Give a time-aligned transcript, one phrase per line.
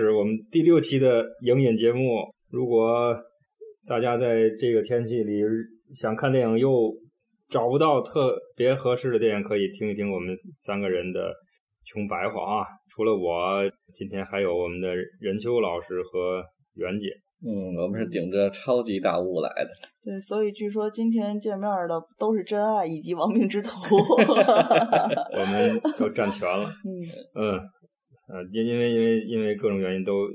[0.00, 2.22] 始我们第六期的影音节目。
[2.48, 3.14] 如果
[3.86, 5.42] 大家在这个天气里
[5.92, 6.90] 想看电影又
[7.50, 11.34] 找不到特别合适的电影，可以听一听我们三个人的
[11.84, 12.66] 穷白话啊。
[12.88, 13.60] 除了我，
[13.92, 14.88] 今天还有我们的
[15.20, 16.42] 任秋老师和
[16.76, 17.08] 袁姐。
[17.42, 19.70] 嗯，我们是顶着超级大雾来的。
[20.02, 23.70] 对，所以据说今天见面的都是真爱以及亡命之徒。
[25.36, 26.64] 我们都占全了。
[26.84, 26.88] 嗯
[27.34, 27.60] 嗯。
[28.32, 30.28] 呃，因因为因为因为各种原因都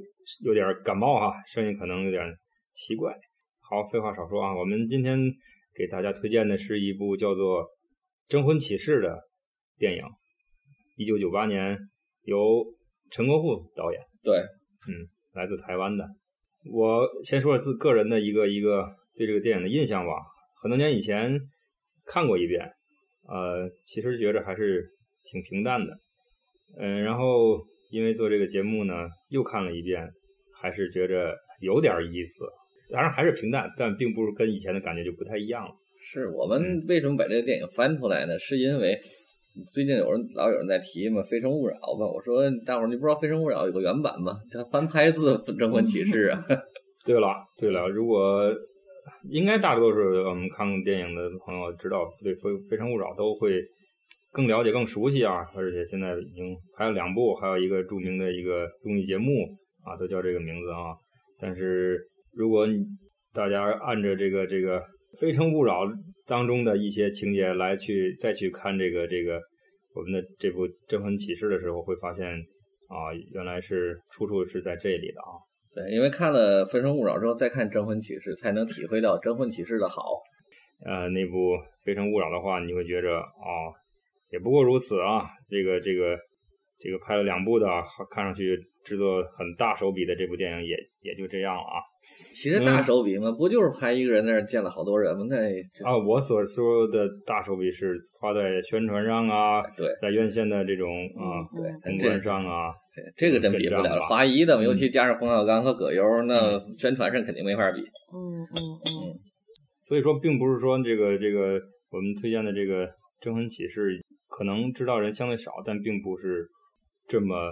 [0.44, 2.22] 有点感冒哈，声音可能有点
[2.74, 3.18] 奇怪。
[3.62, 5.18] 好，废话少说啊，我们今天
[5.74, 7.64] 给大家推荐的是一部叫做
[8.28, 9.18] 《征婚启事》的
[9.78, 10.04] 电影，
[10.98, 11.78] 一九九八年
[12.24, 12.66] 由
[13.12, 14.02] 陈国富导演。
[14.22, 16.06] 对，嗯，来自台湾的。
[16.70, 20.12] 我先说说自个人的一个一个对这个电影的印象吧。
[20.62, 21.40] 很多年以前
[22.06, 22.70] 看过一遍，
[23.24, 24.86] 呃，其实觉着还是
[25.24, 25.98] 挺平淡的。
[26.78, 27.66] 嗯，然后。
[27.96, 30.06] 因为做这个节目呢，又看了一遍，
[30.54, 32.44] 还是觉着有点意思。
[32.90, 35.72] 当然还是平淡，但并不是跟以前的感觉就不太一样了。
[36.02, 38.38] 是我们为什么把这个电影翻出来呢？
[38.38, 39.00] 是因为
[39.74, 42.06] 最近有人老有人在提嘛，《非诚勿扰》吧。
[42.06, 44.42] 我说大伙儿，你不知道《非诚勿扰》有个原版吗？
[44.52, 46.46] 它翻拍自《征婚启事》啊。
[47.06, 48.54] 对了，对了，如果
[49.30, 53.62] 应该大多数我们看过电影的朋友知道，对《非非诚勿扰》都会
[54.36, 55.50] 更了解、更熟悉啊。
[55.56, 59.32] 而且现在已经拍了两部，还有一个著名的一个综艺节目
[59.86, 60.92] 啊，都叫这个名字啊。
[61.40, 61.98] 但是
[62.34, 62.84] 如果你
[63.34, 64.80] 大家按着这个这个
[65.20, 65.86] 《非诚勿扰》
[66.26, 69.40] 当中的一些情节来去再去看这个这个
[69.96, 72.28] 我们的这部《征婚启事》的时候，会发现
[72.90, 75.40] 啊，原来是出处是在这里的啊。
[75.74, 80.02] 对，因为看了《非诚勿扰》之后，再看《征婚启事》，才能体会到《征婚启事》的好。
[80.86, 81.54] 呃，那部
[81.84, 83.72] 《非诚勿扰》的话，你会觉着啊，
[84.32, 85.28] 也不过如此啊。
[85.50, 86.18] 这个这个
[86.80, 87.68] 这个拍了两部的，
[88.10, 91.80] 看上去制作很大手笔的这部电影，也也就这样了啊。
[92.36, 95.26] 其实大手笔嘛，不就是拍一个人在那儿见了好多人吗？
[95.28, 95.36] 那
[95.84, 100.88] 啊，我所说的大手笔是花在宣传上啊，对，在院线的这种
[101.18, 102.72] 啊对公关上啊。
[102.94, 107.82] 这这个真比不了，华谊的，尤其加上冯小刚和葛优，那宣传上肯定没法比。
[107.82, 109.20] 嗯嗯嗯。
[109.84, 111.60] 所以说，并不是说这个这个
[111.92, 112.88] 我们推荐的这个
[113.20, 113.82] 《征婚启事》，
[114.36, 116.46] 可能知道人相对少，但并不是
[117.08, 117.50] 这么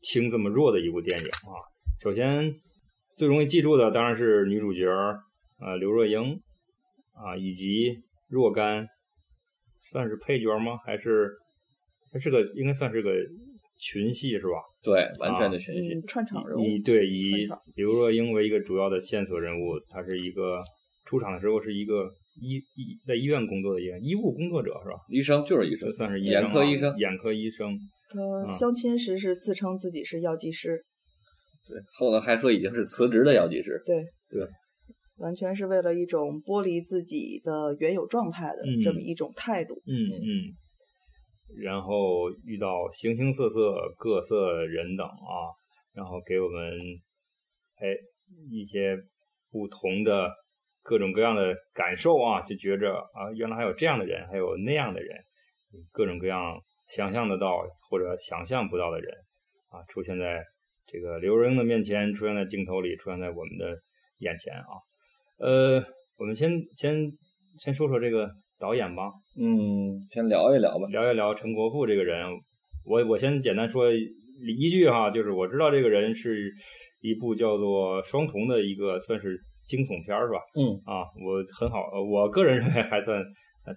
[0.00, 1.54] 轻、这么弱的一部电影啊。
[2.02, 2.52] 首先，
[3.16, 4.86] 最容易记住的当然是女主角
[5.60, 6.20] 呃刘若英
[7.12, 7.96] 啊，以及
[8.28, 8.86] 若干，
[9.84, 10.76] 算是配角吗？
[10.84, 11.30] 还是
[12.10, 13.12] 它是个应该算是个。
[13.82, 14.60] 群戏是吧？
[14.82, 16.60] 对，完全的群戏，串场人物。
[16.60, 20.62] 以对以刘若英为一个主要的线索人物，她是一个
[21.06, 22.06] 出场的时候是一个
[22.40, 24.96] 医医在医院工作的医医务工作者是吧？
[25.08, 26.96] 医生就是医生，算是眼科医生。
[26.98, 27.78] 眼科医生。
[28.08, 30.82] 他相亲时是自称自己是药剂师。
[31.68, 33.80] 对，后来还说已经是辞职的药剂师。
[33.86, 34.48] 对对，
[35.18, 39.74] 完全是为了一种剥离自己的原有状态的这么一种态度。
[39.86, 40.26] 嗯嗯。
[41.62, 45.50] 然后遇到形形色色、各色人等啊，
[45.92, 46.62] 然后给我们
[47.76, 47.86] 哎
[48.50, 48.96] 一些
[49.50, 50.30] 不同的
[50.82, 55.16] 各种各样的感受啊，就觉着啊，原来还有这样的人，还有那样的人，
[55.92, 59.14] 各种各样想象得到或者想象不到的人
[59.68, 60.42] 啊，出现在
[60.86, 63.76] 这个刘若英的面前，出现在镜头里，出现在我们的
[64.18, 64.72] 眼前啊。
[65.38, 65.82] 呃，
[66.16, 67.10] 我们先先
[67.58, 68.30] 先说说这个。
[68.60, 72.26] 导演吧，嗯，先聊一聊吧，聊一聊陈国富这个人。
[72.84, 76.52] 我我先简单说一句哈，就是我知道这个人是
[77.00, 80.42] 一部叫做《双瞳》的一个算是惊悚片是吧？
[80.58, 83.14] 嗯啊，我很好，我个人认为还算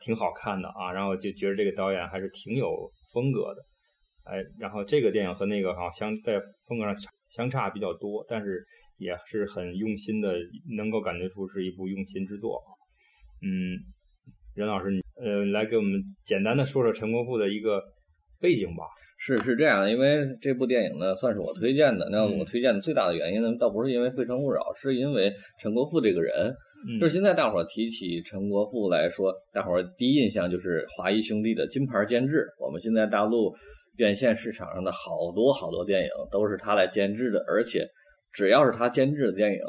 [0.01, 0.91] 挺好看的啊。
[0.91, 3.61] 然后就觉得这个导演还是挺有风格的，
[4.23, 6.95] 哎，然后这个电影和那个哈相在风格上
[7.29, 8.65] 相差比较多，但是
[8.97, 10.33] 也是很用心的，
[10.75, 12.59] 能够感觉出是一部用心之作。
[13.43, 13.77] 嗯。
[14.55, 17.81] 任老师，你呃，来给我们简单的说说陈国富的一个
[18.43, 18.83] 背景吧。
[19.17, 22.09] 是是这样，因为这部电影呢，算是我推荐的。
[22.11, 26.53] 那我推荐的最大的原因呢，倒不是因为《非诚勿扰》，是因为陈国富这个人。
[26.99, 32.45] 就是现在大伙儿提起陈国富来说，大伙儿第一印象就是华谊兄弟的金牌监制。
[32.59, 33.55] 我们现在大陆
[33.95, 37.87] 院线市场上的好多好多电影都是他来监制的，而且
[38.33, 39.59] 只要是他监制的电影，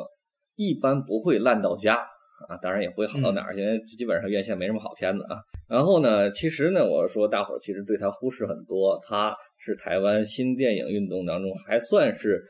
[0.56, 2.04] 一般不会烂到家。
[2.48, 5.38] 啊，当然也不会好到哪儿，因为基本上院线没什么好片子啊。
[5.68, 12.42] 然后呢，其实呢，我说大伙儿其实对他忽视很多，他是台湾新电影运动当中还算是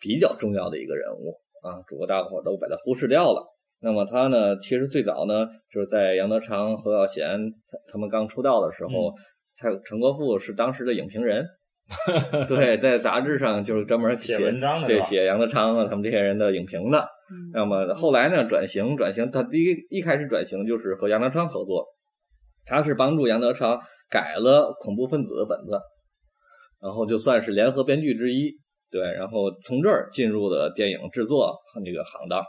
[0.00, 3.42] 比较重要的一个人物啊，只不过大伙儿都把他忽视掉了。
[3.80, 7.38] 那么他呢，其实最早呢，就是在杨德昌、侯耀贤
[7.70, 9.12] 他他们刚出道的时候，
[9.56, 11.46] 他陈国富是当时的影评人。
[12.48, 17.06] 对，在杂志上就是专门写文章的，对，写杨德昌啊他们这些人的影评的。
[17.52, 21.86] 那么后来呢，转型转型，他第一一开始转型就是和杨德昌合作，
[22.66, 23.80] 他是帮助杨德昌
[24.10, 25.80] 改了恐怖分子的本子，
[26.82, 28.52] 然后就算是联合编剧之一。
[28.90, 32.42] 对，然后从这儿进入了电影制作那个行当。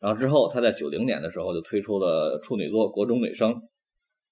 [0.00, 3.52] 然后之后他在九零年的时候就推出了处女作《国中女生》，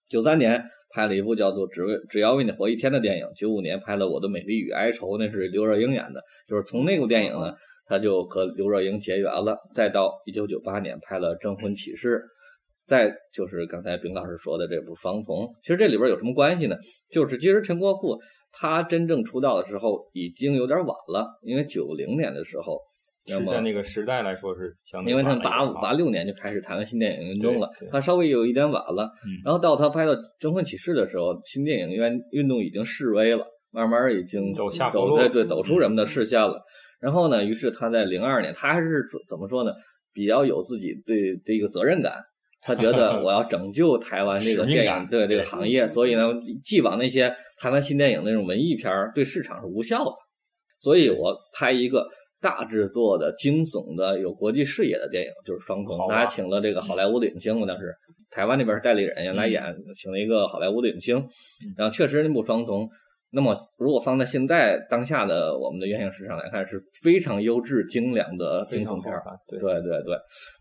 [0.08, 0.64] 九三年。
[0.94, 6.22] 拍了一部叫做《只为只要为你活一天》的电影，九五年拍了《我的美丽与哀愁》，那是刘若英演的。
[6.46, 7.54] 就是从那部电影呢，
[7.86, 9.56] 他就和刘若英结缘了。
[9.74, 12.08] 再到一九九八年拍了《征婚启事》，
[12.86, 15.36] 再就是刚才冰老师说的这部《双瞳》。
[15.62, 16.76] 其实这里边有什么关系呢？
[17.10, 18.18] 就是其实陈国富
[18.52, 22.78] 他真正出道的时候已经有点晚了，因为九零年的时候。
[23.24, 29.08] 是在那个时代来说是相因为他八五八六年就开始台湾新电影运动了，他稍微有一点晚了。
[29.44, 36.60] 然后到他拍到《征婚启事》的时候，新电影院运动已经式微了，慢慢已经走下走对对走出人们的视线了。
[36.98, 39.70] 然后呢，于是他在零二年，他还是怎么说呢？
[40.12, 42.14] 比较有自己对这个责任感，
[42.62, 46.28] 他觉得我要拯救台湾这个电影对这个行业，所以呢，
[46.64, 50.12] 既往那些台湾新电影那种文艺片对市场是无效的，
[50.80, 52.08] 所以我拍一个。
[52.42, 55.96] 大制作的、惊悚的、有国际视野的电影，就是《双重》。
[56.10, 57.94] 他还请了这个好莱坞的影星嘛，当时
[58.32, 59.62] 台湾那边是代理人来演，
[59.96, 61.24] 请了一个好莱坞的影星。
[61.76, 62.80] 然后确实那部《双瞳》，
[63.32, 69.22] 那么如果放在现在当下的我们的院线市场来看，是非常优质精良的惊悚片儿。
[69.48, 70.16] 对对对对。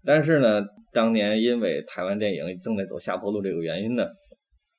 [0.06, 4.08] 但是呢，当年因为台湾电影正在走下坡路这个原因呢，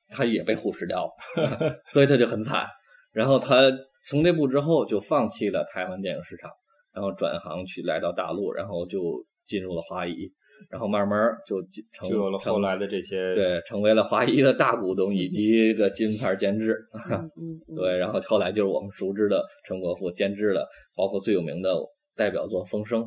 [0.09, 1.05] 他也被忽视掉
[1.37, 2.65] 了， 所以他就很惨。
[3.11, 3.71] 然后他
[4.07, 6.49] 从这部之后就放弃了台湾电影市场。
[6.95, 8.99] 然后转行去来到大陆，然后就
[9.47, 10.31] 进入了华谊，
[10.69, 16.77] 然后慢慢就成就有了后来的这些对，成为了华谊的大股东以及的金牌监制。
[17.11, 21.73] 嗯， 对，然后后来就是我们熟知的陈国富监制的，包括最有名的
[22.15, 23.01] 代表作《风声》。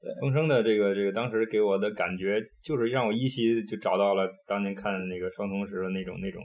[0.00, 6.42] 对，《风声》的这个这个当时给我的感觉，就是让我依稀就找到了当年看那个双瞳时的那种那种。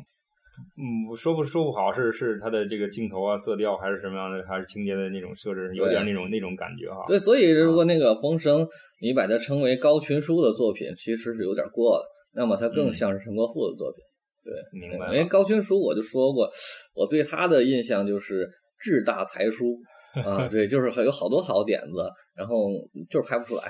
[0.77, 7.05] 嗯，我说不说不好是是它的这个镜头啊、色调还是什么样的，还是情节的那种设置，有点那种那种感觉哈。
[7.07, 8.61] 对，所以如果那个《风声》
[9.01, 12.05] 你把它称为高群书的作品，其实是有点过了。
[12.35, 14.03] 那么它更像是陈国富的作品。
[14.43, 15.07] 对，明白。
[15.13, 16.49] 因为高群书我就说过，
[16.93, 19.77] 我对他的印象就是志大才疏
[20.25, 22.69] 啊， 对，就是有好多好点子，然后
[23.09, 23.63] 就是拍不出来。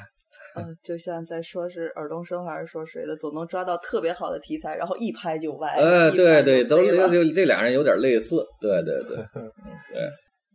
[0.56, 5.70] 嗯，就像在说是尔冬升还是说谁的，总能抓到特别好的题材，然后一拍就歪。
[5.76, 8.46] 呃，对对，都就就这俩人有点类似。
[8.62, 9.52] 对对对， 嗯
[9.92, 10.08] 对。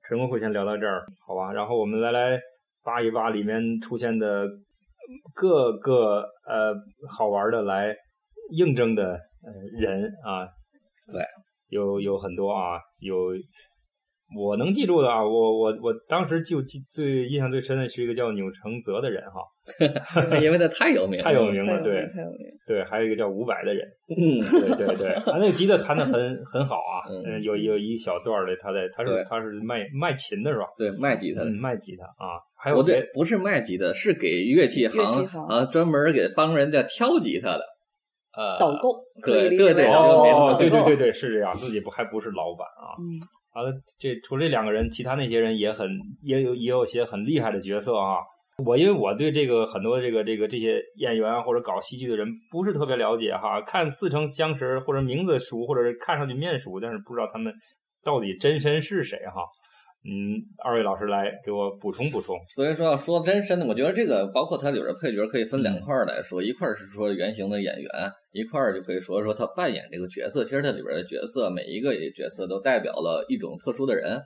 [0.04, 1.52] 陈国富先聊到这儿，好吧？
[1.52, 2.40] 然后我们来来
[2.82, 4.46] 扒一扒里面出现的
[5.34, 6.74] 各个呃
[7.08, 7.94] 好玩的来
[8.56, 10.46] 应征的呃人啊。
[11.12, 11.22] 对，
[11.68, 13.16] 有有很多啊，有。
[14.36, 19.40] 我能记住的啊，我我我当时就记最印象最深的是一个叫钮承泽的人哈，
[20.42, 24.38] 因为他太有名，太有名了，对，太有名，对，还有一个叫伍佰的人，嗯，
[24.76, 30.66] 对对对，他那个吉他弹的很很好啊，嗯，有有一小段的他在他是他是卖卖琴的是吧？
[30.76, 37.64] 对，卖吉他，卖吉他啊，还有对，不是卖吉他，是给乐器行啊专门给帮人家挑吉他的，
[38.36, 42.92] 呃，导购，对对对，哦，对对对对，是这样，自己不还不是老板啊，
[43.58, 43.66] 啊，
[43.98, 45.90] 这除了这两个人，其他那些人也很
[46.22, 48.18] 也有也有些很厉害的角色啊。
[48.64, 57.52] 我因为我对这个很多这个这个这些演员或者搞戏剧的人不是特别了解哈，看似曾相识或者名字熟，或者是看上去面熟，但是不知道他们
[58.04, 59.42] 到底真身是谁哈。
[60.04, 62.36] 嗯，二位老师来给我补充补充。
[62.54, 67.90] 所以说要说真身的，我觉得这个包括它里边配角可以分两块来说，一块是说原型的演员，
[68.32, 70.44] 一块就可以说说他扮演这个角色。
[70.44, 74.20] 其实它里边的角色每一个角色都代表了一种特殊的人。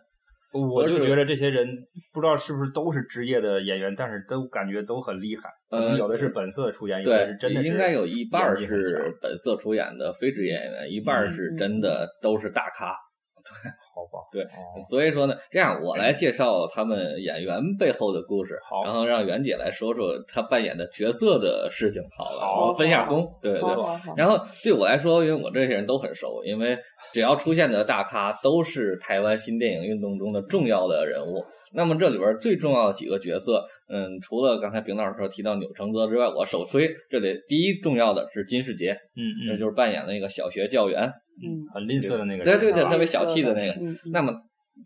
[0.52, 1.66] 我就觉得这些人
[2.12, 5.48] 不知道是不是都是职业的演员，但是都感觉都很厉害。
[5.70, 12.94] 嗯，有的是本色出演，有的是真的是应该有一半是本色出演的非职业演员，一半是真的都是大咖。
[13.62, 13.72] 对。
[13.94, 14.42] 好吧，对，
[14.88, 23.68] 所以说呢，这样我来介绍他们演员背后的故事，好，然后让袁姐来说说她扮演的角色的事情，好了，好，分下工，对对。
[24.16, 26.74] 然后对我来说，因为我这些人都很熟，因为
[27.12, 31.44] 只要出现的大咖都是台湾新电影运动中的重要的人物。
[31.74, 41.10] 那么这里边最重要的几个角色，嗯，除了刚才丙老师说提到钮承泽之外，我首推这里第一重要的是金世杰，嗯嗯，那就是扮演那个小学教员。
[41.42, 43.74] 嗯，很吝啬的那个，对对对，特别小气的那个。
[44.12, 44.30] 那么，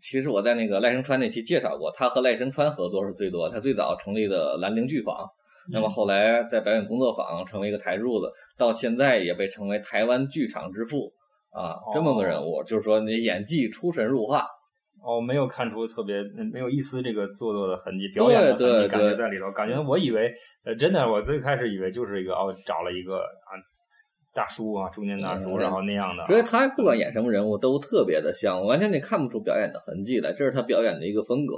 [0.01, 3.49] 其实我在那个赖声川那期介绍过，他和赖声川合作是最多。
[3.49, 5.27] 他最早成立的兰陵剧坊，
[5.69, 11.11] 那么后来在表演工作坊成为一个台柱子，到现在也被称为台湾剧场之父
[11.51, 12.63] 啊，这么个人物。
[12.65, 14.47] 就是说，你演技出神入化。
[15.07, 16.21] 哦，没有看出特别，
[16.51, 19.49] 没有一丝这个做作的痕迹，表演的痕迹感觉在里头。
[19.51, 20.33] 感觉我以为，
[20.65, 23.55] 呃，真的，我最开始以为就是一个哦，找了一个啊。
[24.33, 31.55] 大叔啊，中年大叔，然后那样的，所以他不管演什么人物都特别的像，完全你看不出表演的痕迹来，这是他表演的一个风格。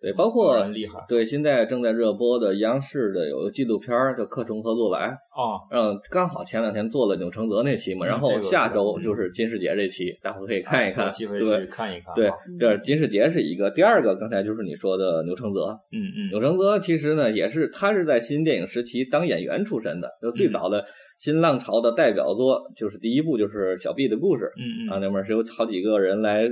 [0.00, 1.04] 对，包括厉害。
[1.08, 12.14] 对，现在正在热播的央视的有个纪录片叫《克重合作来》啊，嗯，刚好前两天做了钮承泽那期嘛，然后下周就是金世杰这期，大伙可以看一看，对，看一看。
[12.14, 20.84] 对，这金世杰是一个，第二个刚才就是你说的钮承泽，嗯嗯，钮承泽其实呢也是他是在新电影时期当演员出身的，就最早的。
[21.18, 24.52] 新浪潮的代表作就是第一部，就是小毕的故事。
[24.56, 26.48] 嗯嗯，啊，那边是有好几个人来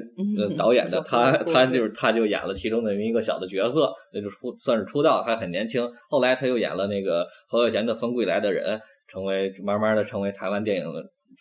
[0.56, 5.86] 导演的，他他就是他就演了其中的一个小的角色，那就出算是出道，还很年轻。
[6.08, 10.86] 后来他又演了那个侯孝贤的《风归来的人》，成为慢慢的成为台湾电影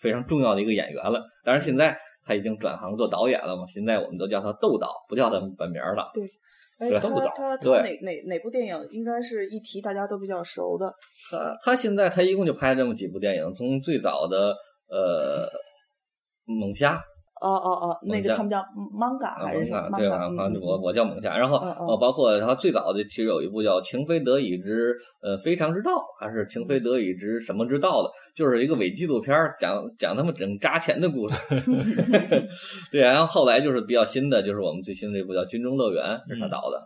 [0.01, 1.21] 非常重要的一个演员了。
[1.43, 6.11] 当然现在他已经转行做导演了嘛，现在我们都叫他窦导，不叫他本名了。
[6.13, 6.23] 对。
[6.79, 10.91] 哎，他他他哪哪哪部电影应该是一提大家都比较熟的？
[11.29, 14.55] 他他现在他一共就拍这么几部电影，从最早的
[14.87, 15.45] 呃
[16.45, 16.95] 《猛虾》
[17.43, 18.59] 哦哦哦，那个他们叫
[18.97, 19.97] manga 还是什么？
[19.99, 20.29] 对吧？
[20.61, 21.37] 我我叫猛将。
[21.37, 31.35] 然后呃，包括然后最早的其实有一部叫《情非得已之呃非常之道》，还是《情非得已之什么之道》的，就是一个伪纪录片，讲讲他们整扎钱的故事。
[32.91, 36.81] 对，然后后来就是比较新的，就是我们最新的这部叫《军中乐园》，是他导的。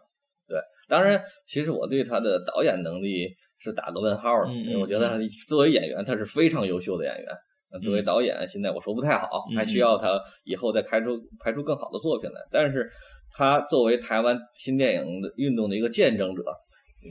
[0.47, 3.27] 对，当然，其实我对他的导演能力
[3.59, 7.27] 是打个问号的，因为我觉得作为演员，他是非常优秀的演员。
[7.81, 12.41] 作为导演，现在我说不太好，还需要他以后再拍出拍出更好的作品来。
[12.51, 12.89] 但是，
[13.33, 16.43] 他作为台湾新电影的运动的一个见证者，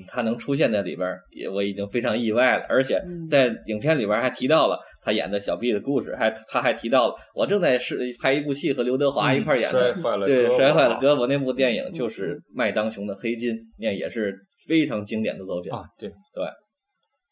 [0.08, 2.66] 他能出现在里边，也我已经非常意外了。
[2.68, 14.36] 而且在影片里边还提到了他演的小 B 的故事，还他还提到了我正在是拍一部戏和刘德华一块演的，对摔坏了胳膊那部电影就是麦当雄的《黑金》，那也是
[14.66, 15.84] 非常经典的作品啊。
[15.98, 16.44] 对对。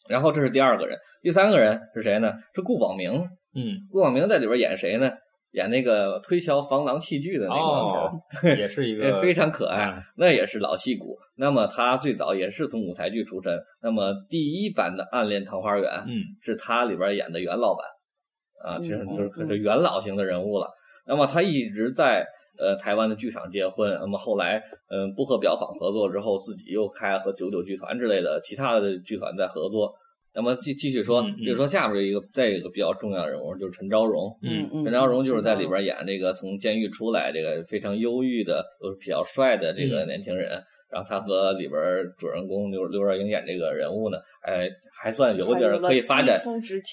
[0.08, 2.32] 然后这是第二个人，第三个人是谁呢？
[2.54, 3.12] 是顾宝明。
[3.56, 5.10] 嗯，顾宝明在里边演谁呢？
[5.52, 8.20] 演那个推销防狼器具的那个哦，
[8.58, 11.16] 也是一个非常可爱，那也是老戏骨。
[11.36, 13.56] 那么他最早也是从舞台剧出身。
[13.80, 17.86] 那么第一版的《暗恋桃花源》，嗯，是他里边演的袁老板，
[18.64, 20.68] 啊，就是就是是元老型的人物了。
[21.06, 22.26] 那么他一直在
[22.58, 23.96] 呃台湾的剧场结婚。
[24.00, 29.92] 那么后来，嗯，不和表坊合作之后，自己又开和九九剧团之类的其他的剧团在合作。
[30.36, 34.36] 那么继继续说，就是说下边一个再一个比较重要的人物就是陈昭荣。
[34.42, 40.62] 嗯嗯，陈昭荣就是在里边演这个从监狱出来这个非常忧郁的又是比较帅的这个年轻人。
[40.90, 41.80] 然后他和里边
[42.16, 46.40] 主人公刘刘若英演这个人物呢，哎，还算有点可以发展，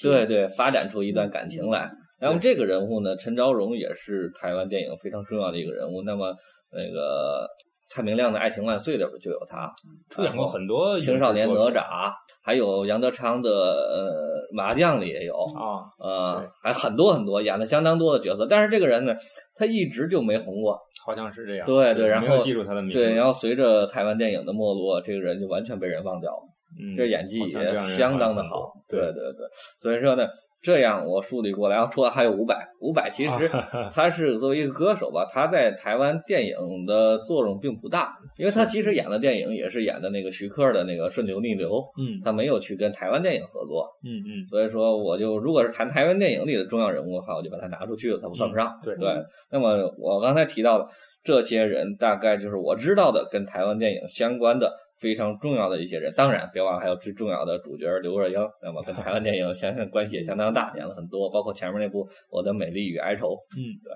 [0.02, 1.88] 对对，发展出一段感情来。
[2.22, 6.02] 那么这个人物呢，陈昭荣也是台湾电影非常重要的一个人物。
[6.04, 6.34] 那么
[6.72, 7.48] 那个。
[7.94, 9.70] 蔡明亮的《爱情万岁》里边就有他
[10.10, 12.10] 出演过很多青少年哪吒，
[12.42, 18.48] 还有杨德昌的呃麻将里也有啊，呃，还很多很多演了相当多的角色。
[18.50, 19.14] 但是这个人呢，
[19.56, 21.66] 他一直就没红过，好像是这样。
[21.66, 22.98] 对对，然后记住他的名字。
[22.98, 26.44] 对，然后随着台湾电影的没落，这个人就完全被人忘掉了。
[26.80, 28.74] 嗯，这演技也相当的好。
[28.88, 29.48] 对对对，
[29.80, 30.28] 所以说呢。
[30.64, 33.50] 这样我梳理过来，然后除了还有伍佰，伍佰其实
[33.92, 49.10] 他是作为一个歌手吧，他在台湾电影的作用并不大，因为他其实演的电影也是演的那个徐克的那个《顺流逆流》，嗯，他没有去跟台湾电影合作，嗯嗯，所以说我就如果是谈台湾电影里的重要人物的话，我就把他拿出去了，他不算不上，对对。
[49.50, 50.88] 那么我刚才提到的
[51.24, 54.72] 这些人，大概就是我知道的跟台湾电影相关的。
[55.02, 63.30] 非常重要的一些人，当然别忘了还有最重要的主角刘若英，那么跟台湾电影相关系也相当大，演了很多，包括前面那部《我的美丽与哀愁》。
[63.58, 63.92] 嗯，对，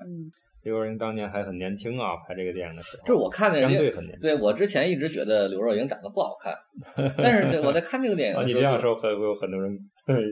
[0.63, 4.19] 刘若英当年还很年轻啊，拍这个电影的时候，就是我看的相对很年轻。
[4.19, 6.55] 对我之前一直觉得刘若英长得不好看，
[7.17, 9.77] 但是我在看这个电影，你这样说会会有很多人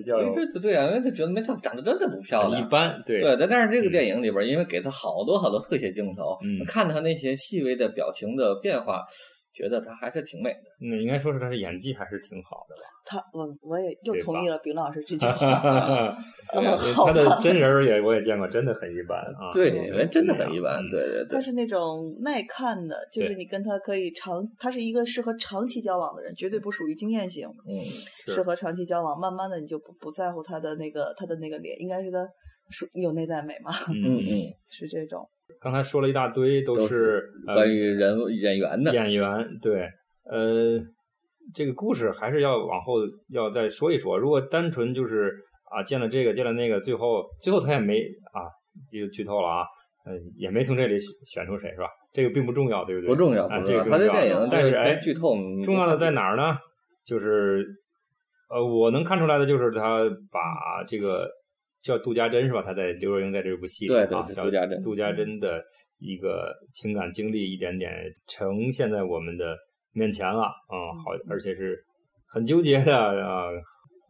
[0.08, 3.00] 要对对啊，因为他觉得没她长得真的不漂亮，一般。
[3.06, 9.06] 对对，但但是这个电影里边，因为给他好多好多特写镜头，嗯，看他那些细微的表情的变化。
[9.54, 12.82] 觉得她还是挺美的，那应该说是她的演技还是挺好的吧？
[13.06, 15.36] 她，我我也又同意了丙老师这句话。
[16.52, 19.52] 她的真人也我也见过，真的很一般啊。
[19.54, 19.70] 对，
[20.08, 20.82] 真的很一般。
[20.90, 21.36] 对对对。
[21.36, 27.48] 她是那种耐看的，就是你跟她可以长，她是一个适合长期交往的人，绝对不属于经验型。
[27.68, 27.80] 嗯，
[28.34, 32.28] 适合长期交往，慢慢的你就不不在乎她的那个她的那个脸，应该是她
[32.70, 33.72] 属有内在美嘛？
[33.94, 35.28] 嗯嗯，是这种。
[35.60, 39.48] 刚才说了一大堆，都是关于人物演员的演员。
[39.62, 39.88] 对，
[40.26, 40.80] 呃，
[41.54, 42.96] 这个故事还是要往后
[43.30, 44.18] 要再说一说。
[44.18, 45.34] 如果单纯就是
[45.72, 48.00] 啊，见了这个，见了那个，最后最后他也没
[48.34, 48.48] 啊，
[48.92, 49.66] 就剧透了啊，
[50.06, 51.86] 嗯，也没从这里选出谁是吧？
[52.12, 53.10] 这个并不重要，对不对？
[53.10, 56.58] 不重要，啊，这个他这电影，但是哎，剧透重要的在哪儿呢？
[57.06, 57.66] 就是
[58.50, 60.00] 呃，我能看出来的就是他
[60.32, 61.30] 把这个。
[61.84, 62.64] 叫杜家珍是吧？
[62.64, 64.82] 他在刘若英在这部戏里啊，叫杜家珍。
[64.82, 65.62] 杜家珍的
[66.00, 67.92] 一个情感经历，一点点
[68.26, 69.56] 呈现在我们的
[69.92, 70.76] 面前了啊！
[71.04, 71.78] 好，而且是
[72.28, 73.50] 很纠结的啊，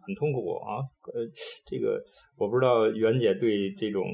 [0.05, 0.77] 很痛苦啊。
[1.13, 1.25] 呃，
[1.65, 2.01] 这个
[2.37, 4.05] 我不知道袁姐对这种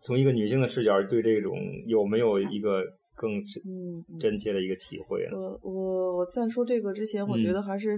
[0.00, 1.56] 从一个女性的视角对这种
[1.86, 2.82] 有没有一个。
[3.14, 5.38] 更嗯真切的一个体会了。
[5.38, 7.90] 我我我在说这个之前，我觉得还是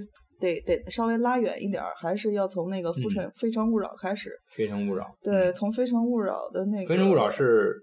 [0.44, 4.30] 得得稍微拉远一点，还是要从那个《非诚非诚勿扰》开始。
[4.50, 5.06] 非诚勿扰。
[5.22, 6.88] 对，从《非诚勿扰》的那个。
[6.88, 7.74] 非诚勿扰是。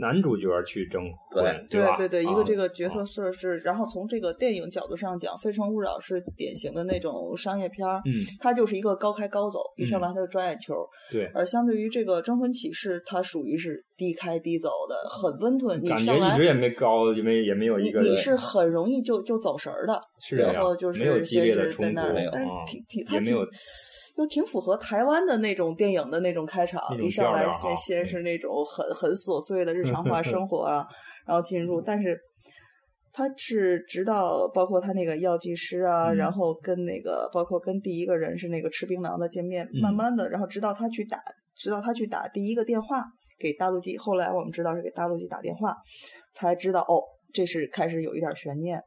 [0.00, 10.74] 男主角去征婚，对对对，一个这个角色设置，然后从这个电影角度上讲，《非诚勿扰》是典型的那种商业片儿，嗯，它就是一个高开高走，一上来它就抓眼球，
[11.10, 11.26] 对。
[11.34, 22.00] 而相对于这个《征婚启事》，它属于是低开低走的，很温吞，你感觉一直也没高，也没也没有一个，你是很容易就就走神儿的，是然后就是没有激烈的冲突，
[22.32, 23.46] 但是挺挺，他没有。
[24.16, 30.86] 又挺符合台湾的那种电影的那种开场，一上来先先是那种很很琐碎的日常化生活啊，
[31.26, 32.18] 然后进入，但是
[33.12, 36.16] 他是直到包括他那个药剂师啊，嗯。
[36.16, 39.80] 然后跟那个包括跟第一个人是那个吃槟榔的见面，嗯。
[39.80, 41.18] 慢慢的，然后直到他去打，
[41.56, 43.04] 直到他去打第一个电话
[43.38, 45.76] 给大陆记，后来我们知道是给大陆记打电话，
[46.32, 48.82] 才知道哦，这是开始有一点悬念。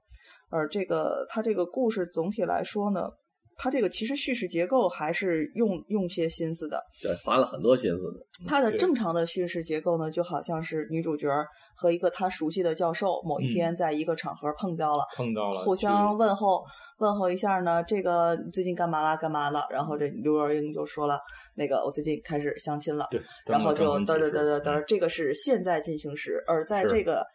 [0.50, 3.10] 而这个他这个故事总体来说呢，
[3.58, 6.82] 他这个其实叙事结构还是用用些心思的。
[7.02, 8.20] 对，花了很多心思的。
[8.48, 11.28] 它的正常的叙事结构呢，就好像是女主角
[11.76, 16.64] 和一个她熟悉的教授某一天在一个场合碰到了，碰到了，互相问候
[16.98, 19.16] 问候一下呢，这个最近干嘛啦？
[19.16, 19.66] 干嘛了？
[19.70, 21.20] 然后这刘若英就说了，
[21.56, 23.08] 那个我最近开始相亲了。
[23.10, 27.26] 对，然后就嘚嘚嘚嘚嘚嘚，这个是现在进行时，而在这个。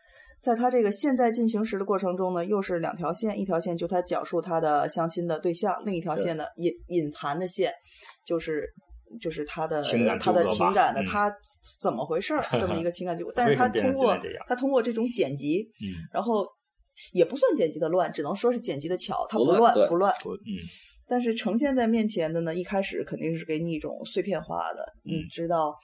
[0.42, 7.72] 在他这个现在进行时的过程中呢，又是两条线，一条线就他讲述他的相亲的对象，另一条线呢隐隐含的线，
[8.26, 8.66] 就是
[9.20, 9.82] 就是他的
[10.18, 11.06] 他的情感的嗯。
[11.06, 11.30] 他
[11.78, 16.46] 怎么回事儿这么一个情感纠葛， 但是他通过他通过这种剪辑，嗯，然后
[17.12, 20.56] 也不算剪辑的乱，只能说是剪辑的巧，他不不乱不乱，嗯。
[21.06, 25.74] 但是呈现在面前的呢，一开始肯定是给你一种碎片化的，你嗯知道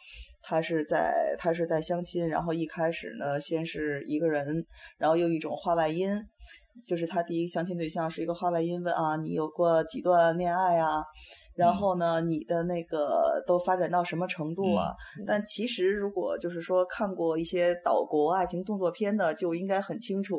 [0.48, 4.64] 他是在他是在相亲，然后一开始呢，先是一个人，
[4.96, 6.08] 然后又一种话外音，
[6.86, 11.02] 就是他第一个相亲对象是一个话外音问啊，你有过几段恋爱啊？
[11.56, 14.94] 然后呢，你的那个都发展到什么程度啊？
[15.26, 20.38] 但其实如果就是说看过一些岛国爱情动作片的，就应该很清楚。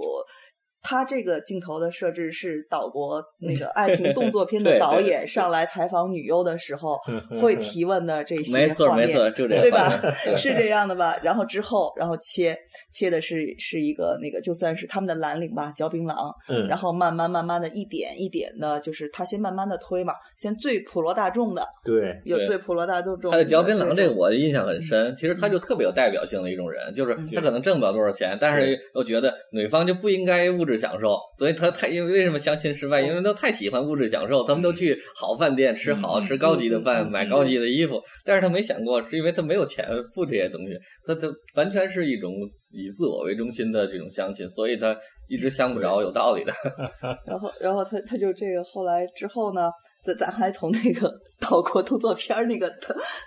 [0.81, 6.97] 他这个镜头的设置是岛国那个爱情动作片的 对对导演上来采访女优的时候
[7.41, 9.91] 会提问的这些没错画面，没错，就这对吧
[10.35, 11.17] 是这样的吧？
[11.21, 12.57] 然后之后，然后切
[12.91, 33.01] 切的是是一个那个，就算是他们的蓝领吧，嚼槟榔，嗯，然后慢慢慢慢的一点一点的，就是他先慢慢的推嘛，先最普罗大众的，对，有最普罗大众中他的嚼槟榔这个我印象很深，其实他就特别有代表性的一种人，就是他可能挣不了多少钱，但是又觉得女方就不应该物质享受，所以他太因为为什么相亲失败？
[33.01, 42.31] 因为他太喜欢物质享受，他们都去好饭店吃好吃高级的饭，嗯买高级的衣服，但是他没想过是因为他没有钱付这些东西，他他完全是一种
[42.71, 44.95] 以自我为中心的这种相亲，所以他
[45.27, 46.53] 一直相不着有道理的。
[47.25, 49.69] 然后，然后他他就这个后来之后呢，
[50.03, 52.69] 咱咱还从那个岛国动作片儿那个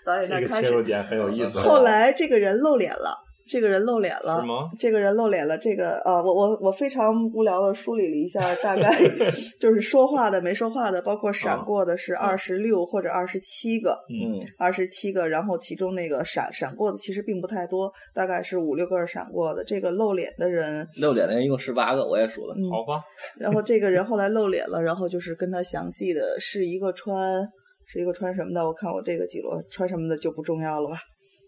[0.05, 1.59] 导演那这个儿开始，切入点很有意思。
[1.59, 3.17] 后来这个人露脸了，
[3.51, 4.71] 这个人露脸了是，吗？
[4.79, 8.97] 这个人露脸了，这个啊，我我我非常无聊的梳理了一下，大概
[9.59, 19.65] 就是说话的、没说话的，包括闪啊过的是二十六或者二十七个，嗯，二十七个，然后其中那个闪闪过的其实并不太多，大概是五六个闪过的。
[19.65, 22.55] 这个露脸的人，露脸的人一共十八个，我也数了。
[22.57, 23.03] 嗯，好吧，
[23.37, 27.41] 然后这个人后来露脸了，然后就是跟他详细的是一个穿
[27.87, 30.97] 是一个穿什么的，我看我这个记录穿什么的就不重要了吧，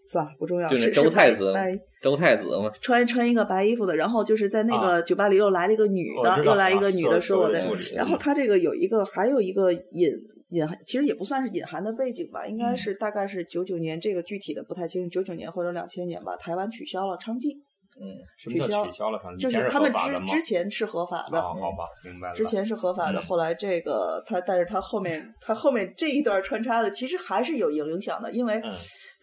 [0.07, 1.53] 算了不重要，就是周太子
[2.01, 10.09] 周太子嘛，穿穿一个白衣服的，然后就是在那啊个酒吧里又来了一个女的，又来一个啊女的说我的然后他这个有一个还有一个隐
[10.49, 12.59] 隐含，其实也不算是隐含的背景吧，应嗯。
[12.59, 17.55] 该是大概是九九年，这个具体的不太清楚，九九年或者两千年吧，台湾取消了娼妓，
[17.99, 19.19] 嗯，什么叫取消取消了？
[19.23, 22.35] 上就是他们之之前是合法的，哦，好吧，明白了。
[22.35, 23.21] 之前是合法的，嗯。
[23.23, 28.71] 后来这个他，但是他后面他后面这一段穿插的，其实还是有影响的，因为嗯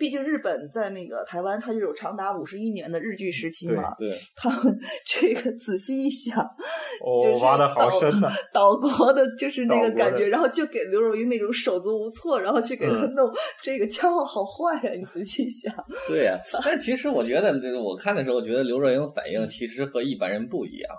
[0.01, 4.75] 毕竟日本在那个台湾，它就有长达五十一年的日据时期嘛，对， 他们
[5.07, 6.41] 这个仔细一想，
[7.05, 8.33] 哦就，是挖的好深呐。
[8.55, 13.31] 岛国的就是那个感觉，然后就给刘若英那种手足无措，然后去给他嗯弄、
[13.63, 15.75] 这个家伙好坏呀、你仔细想，
[16.09, 20.91] 对呀、但其实我觉得，这个我看的时候，觉得刘若英反应其实和一般人不一样，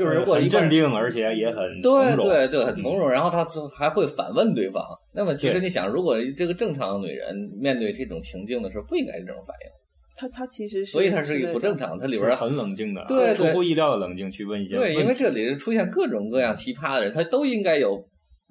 [0.00, 4.82] 就是如果很一般人镇定，而且也很从对容对对，很从容，然后他还会反问对方。
[5.14, 9.70] 那么其实你想，如果这个正常的女人面对这种情境的时候，不应该是这种反应，
[10.16, 18.02] 他他其实是，所以她是一个不正常，她里边很冷静的啊，对对出乎意料的冷静去问一些对，因为这里出现各种各样奇葩的人，他都应该有。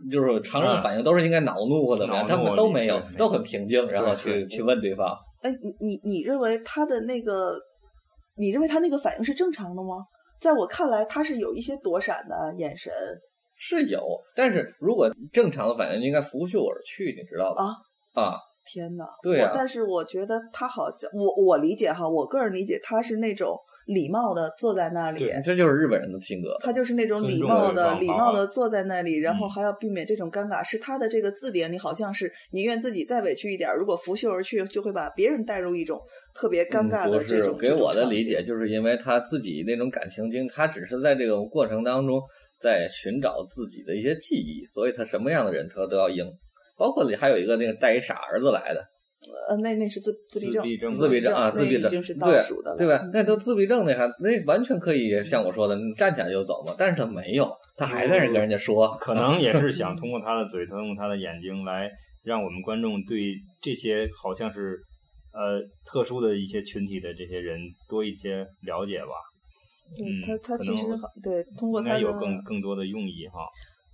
[0.09, 5.13] 就是常人的反应都是应该恼怒或怎么样，他们都没有，都很平静，然后去去问对方。
[5.41, 7.53] 哎，你你你认为他的那个，
[8.37, 9.97] 你认为他那个反应是正常的吗？
[10.39, 12.93] 在我看来，他是有一些躲闪的眼神
[13.55, 14.01] 是有，
[14.35, 17.63] 但是如果正常的反应应该拂袖而去，你知道吧？
[18.13, 23.57] 啊啊，天呐，对啊但是我觉得他好像，我我理解哈，我个人理解他是那种
[23.89, 26.55] 礼貌的坐在那里，这就是日本人的性格。
[26.61, 30.63] 他就是那种礼貌的、礼貌的坐在那里，然后嗯还要避免这种尴尬。
[30.63, 35.99] 是他的这个字典里好像是宁愿自己再委屈一点，如果拂袖而去，就会把别人带入一种
[36.35, 37.57] 特别尴尬的这种。
[37.57, 42.21] 给我的理解，就是因为他自己那种感情经，他只是在这个过程当中
[42.61, 46.23] 在寻找自己的一些记忆，所以他什么样的人他都要应。
[46.77, 48.85] 包括里还有一个那个带一傻儿子来的，
[49.49, 53.03] 呃，那那是自自闭症，自闭症啊，自闭症已经是倒数的，对吧？
[53.11, 56.73] 那都自闭症那还那完全可以像我说的，你站起来就走嘛。
[56.77, 61.89] 但是他没有，他还在那跟人家说，可能也是 想通过他的嘴，通过他的眼睛来
[62.23, 64.79] 让我们观众对这些好像是
[65.33, 69.11] 呃特殊的一些群体的这些人多一些了解吧。
[69.99, 70.85] 嗯，他他其实
[71.21, 73.39] 对通过他有更更多的用意哈。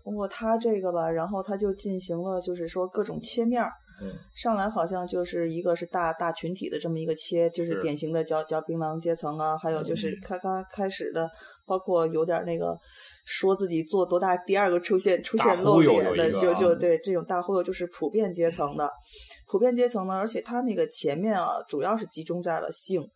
[0.03, 3.71] 通过他这个吧，然后他就进行了，就是说各种切面儿。
[4.01, 10.15] 嗯，上来好像就是一个是大大群体的这么一个切，就是典型的嚼嚼槟榔阶层啊，还有就是。
[10.21, 11.29] 咔咔开始的，
[11.65, 12.77] 包括有点那个
[13.25, 18.89] 说自己做多大，第二个出现出现露脸的，就就对这种大忽悠就是普遍阶层的，
[19.47, 23.07] 普遍阶层呢，而且他那个前面啊，主要是集中在了性。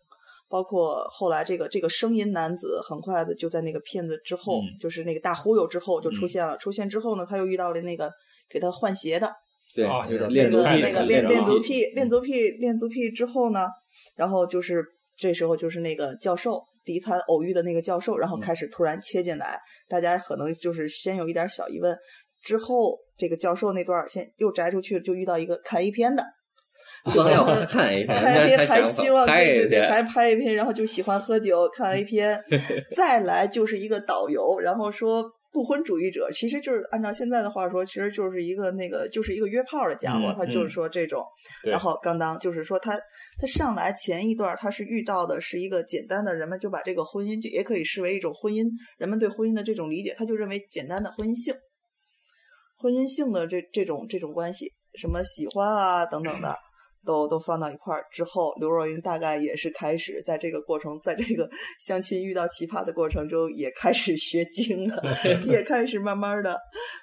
[0.52, 6.58] 包括后来这个这个声音男子，很快的就在那个骗子之后，就是那个大忽悠之后就出现了。
[6.58, 8.12] 出现之后呢，他又遇到了那个
[8.50, 9.32] 给他换鞋的，
[9.76, 13.68] 对，那个练足那个练练足癖，练足癖，练足癖之后呢，
[14.16, 14.84] 然后就是
[15.18, 21.98] 这时候就是那个教授，第一他偶遇的那个教授，然后开始突然切进来，大家可能就是先有一点小疑问，
[22.42, 26.24] 之后这个教授那段先又摘出去，就遇到一个看 A 片的。
[27.14, 32.38] 就要看 A 片， 看 A 片还希望对对对，还拍 A 片，然后就喜欢喝酒看 A 片，
[32.94, 41.26] 再来就是一个导游，然后说不婚主义者，其实就是按照现在的话说，其实就是一个那个就是一个约炮的家伙，他就是说这种。
[41.64, 42.96] 然后刚当就是说他
[43.40, 51.54] 他上来前一段他是遇到的是一个简单的，人们就把这个婚姻就也可以视为一种婚姻，人们对婚姻的这种理解，他就认为简单的婚姻性，
[52.78, 56.56] 婚姻性的这这种这种关系，什么喜欢啊等等的。
[57.06, 65.02] 都都放到一块儿之后，刘若英大概也是开始在这个过程，在这个相亲遇到奇葩的过程中，也开始学精了，
[65.46, 66.58] 也开始慢慢的、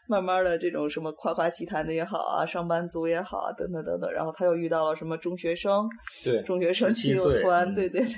[0.09, 4.13] 慢慢的这种什么夸夸其谈的也好啊，上班族也好啊，等等等等。
[4.13, 5.89] 然后他又遇到了什么中学生，
[6.25, 8.15] 对，中学生亲友团，对对对，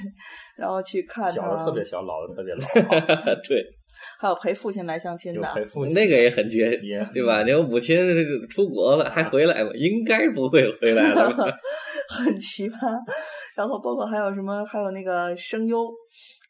[0.57, 2.67] 然后去看他，小的特别小，老的特别老，
[3.49, 3.78] 对。
[4.19, 5.41] 还有陪父亲来相亲的，
[5.95, 6.77] 那个也很绝，
[7.13, 7.43] 对吧？
[7.43, 7.97] 那个母亲
[8.49, 9.71] 出国了还回来吗？
[9.75, 11.31] 应该不会回来了，
[12.09, 12.77] 很奇葩。
[13.57, 14.65] 然后包括还有什么？
[14.65, 15.89] 还有那个声优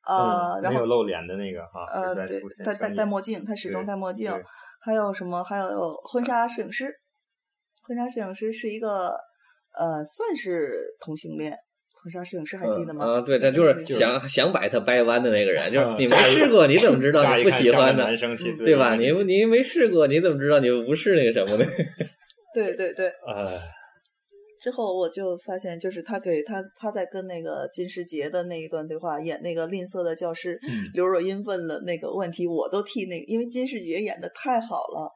[0.03, 4.33] 啊，然后没有露脸的那个哈，呃，对，戴戴戴墨镜，他始终戴墨镜。
[4.81, 5.43] 还有什么？
[5.43, 6.89] 还有婚纱摄影师，
[7.87, 9.09] 婚纱摄影师是一个
[9.77, 11.57] 呃，算是同性恋。
[12.09, 13.05] 婚纱摄影师还记得吗？
[13.05, 18.07] 啊，对他就是想想把他掰弯的那个人，就是你没试过，你怎么知道 你不喜欢呢？
[18.65, 18.97] 对吧？
[18.97, 21.71] 你你没试过，你怎么知道你不是那个什么呢？
[22.55, 23.09] 对对对。
[23.09, 23.59] 哎。
[24.61, 30.59] 之后我就发现，就是他给他他在跟那个金世杰的那一段对话，演那个吝啬的教师，
[30.95, 35.09] 刘若英问了那个问题，我都替那个，因为金世杰演的太好了，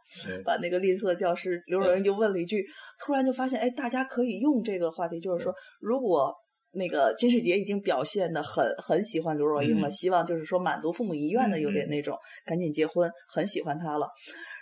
[0.44, 2.64] 把那个吝啬的教师刘若英就问了一句，
[3.04, 6.32] 突然就发现，哎，大家可以用这个话题，就是说，如果。
[6.72, 14.08] 那个金世杰已经表现的很很喜欢刘若英了，希望就是说满足父母遗愿的，有点那种赶紧结婚，很喜欢她了。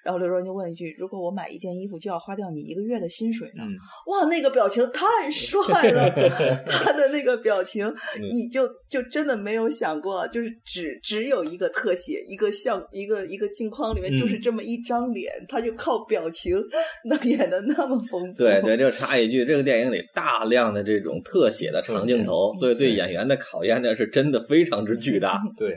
[0.04, 3.62] 然后刘若英就问一句：“如果我买一件衣服就要花掉你一个月的薪水呢？”
[4.06, 6.10] 哇，那个表情太帅了，
[6.66, 7.92] 他的那个表情，
[8.32, 16.56] 你就就真的没有想过，就是只只有一个特写，一个像一个一个镜框里面就是这么一张脸，他就靠表情
[17.08, 18.38] 能演的那么丰富。
[18.38, 25.40] 对 对，就插一句，这个电影里大量的这种特写的长镜头，所以对演员的考验呢是真的非常之巨大。
[25.56, 25.76] 对。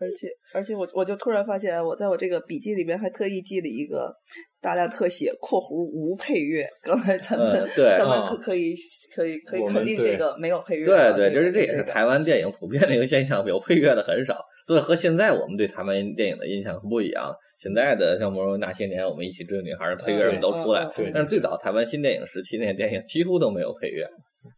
[0.00, 4.14] 而且而且我我就突然发现，我在我这个笔记里边还特意记了一个
[4.60, 6.66] 大量特写（括弧无配乐）。
[6.82, 8.74] 刚才咱们对 咱们可可以
[9.14, 10.86] 可以可以肯定这个没有配乐。
[10.86, 14.36] 对对，就是这也是台湾电影普遍的一个现象，有配乐的很少。
[14.66, 17.30] 所以和现在我们对台湾电影的印象不一样。
[17.58, 20.88] 现在的像比如那些年我们一起追的女孩，配乐都出来。
[21.12, 24.08] 但是最早台湾新电影时期那些电影几乎都没有配乐，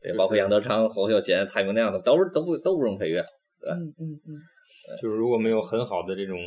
[0.00, 3.20] 对，包括杨德昌、侯孝贤、蔡明亮的，都是都不都不用配乐。
[3.68, 4.38] 嗯嗯嗯。
[5.00, 6.38] 就是如果没有很好的这种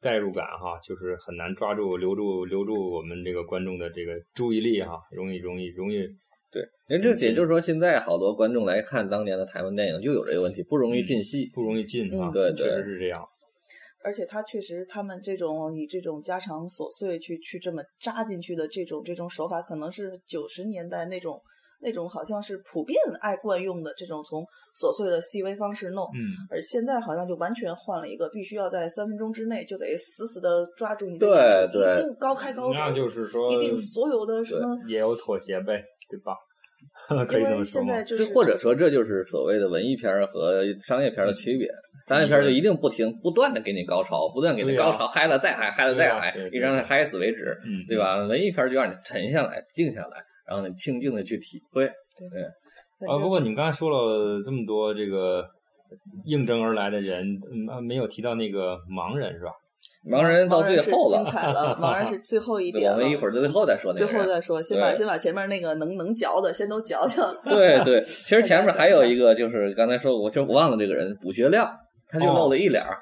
[0.00, 6.06] 代入感哈，就是很难抓住、留住、留住我们这个观众的这个注意力哈，容易、容易、容易。
[6.52, 12.30] 对，因为这也就是说，现在好多观众来看当年的台湾电影就有这个问题，不容易进戏，不容易进啊。
[12.32, 13.22] 对，确实是这样。
[14.04, 21.40] 而且他确实，他们这种以这种家常琐碎去去这么扎进去的这种这种手法，可能是九十年代那种。
[21.80, 24.42] 那种好像是普遍爱惯用的这种从
[24.74, 36.34] 琐碎的细微方式弄，嗯，而现在好像就完全换了一个，必须要在三分钟之内就得死死的抓住你的眼球，一定高开高走，那就是说一定所有的什么也有妥协呗，对吧？
[37.30, 41.68] 因为现在就是或者说这就是所谓的文艺片和商业片的区别。
[42.08, 47.58] 商业片就一定不停不断的给你高潮，不断给你高潮，嗨了再嗨，嗨了再嗨，一直让嗨死为止，
[47.88, 48.24] 对吧？
[48.26, 51.84] 文艺片就让你沉下来，静下来，然后呢静静的去体会。
[51.86, 55.44] 对，啊，不过你刚才说了这么多这个
[56.24, 59.50] 应征而来的人，嗯，没有提到那个盲人是吧？
[60.10, 61.76] 盲人到最后了，精彩了。
[61.82, 63.98] 盲人是最后一点，我们一会儿最后再说那。
[63.98, 67.22] 最后再说，先把先把前面那个能能嚼的先都嚼嚼。
[67.44, 71.70] 对对， 其实前面还有一个，就是刚才说，我就忘了这个人，卜学亮，
[72.08, 72.98] 他就露了一脸儿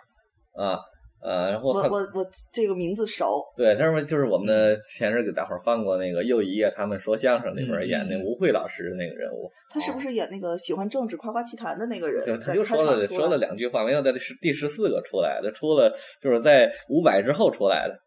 [0.59, 0.79] 啊。
[1.25, 12.23] 呃，然后我我我这个名字熟，对，他们就是我们的前阵给大伙儿放过那个又一夜，他们说相声里边演那吴慧老师的那个人物，他是不是演那个喜欢政治夸夸其谈的那个人？
[12.27, 17.99] 对，他就说了说了两句话，没有在第十第十四个出来的，出了就是在五百之后出来的。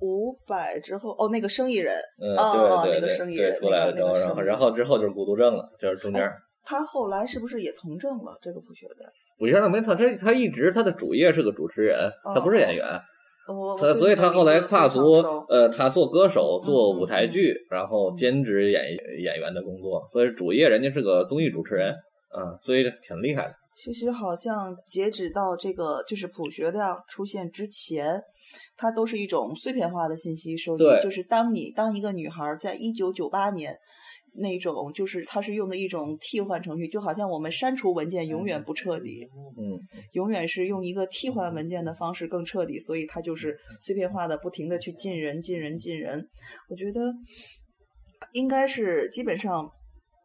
[0.00, 2.34] 五百之后，哦，那个生意人，嗯，
[2.84, 6.26] 对对对，出来了之后，然后然后之后就是孤独症了，就是中间。
[6.64, 8.36] 他后来是不是也从政了？
[8.40, 8.86] 这个不学
[9.42, 9.46] 的。
[9.46, 12.86] 我觉得没他，他他一直他的主业是个主持人，他不是演员。
[13.76, 15.14] 他所以，他后来跨足
[15.48, 18.84] 呃，他做歌手，做舞台剧，然后兼职演
[19.20, 20.06] 演员的工作。
[20.08, 21.92] 所以主业人家是个综艺主持人，
[22.36, 23.54] 嗯，所以挺厉害的。
[23.74, 28.22] 其实好像截止到这个就是朴学亮出现之前，
[28.76, 30.84] 他都是一种碎片化的信息收集。
[31.02, 33.76] 就是当你当一个女孩在一九九八年。
[34.34, 39.78] 那种就是它是用的一种替换程序，就好像我们删除文件永远不彻底，嗯，
[40.12, 46.26] 永远是用一个替换文件的方式更彻底，所以它就是碎片化的，不停的去进人、进人、进人。
[46.68, 47.00] 我觉得
[48.32, 49.70] 应该是基本上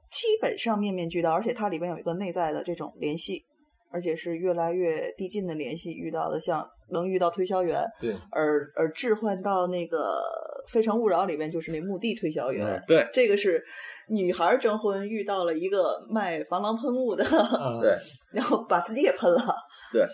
[0.09, 3.43] 基本上面面俱到，而且它里边有一个内在的这种联系，
[3.91, 5.91] 而且是越来越递进的联系。
[5.91, 9.97] 遇到的像能遇到推销员，对，而而置换到那个。
[10.69, 13.63] 《非诚勿扰》里面就是那墓地推销员，对，这个是
[14.09, 17.23] 女孩征婚遇到了一个卖防狼喷雾的，
[17.81, 17.95] 对，
[18.33, 19.55] 然后把自己也喷了，
[19.91, 20.05] 对，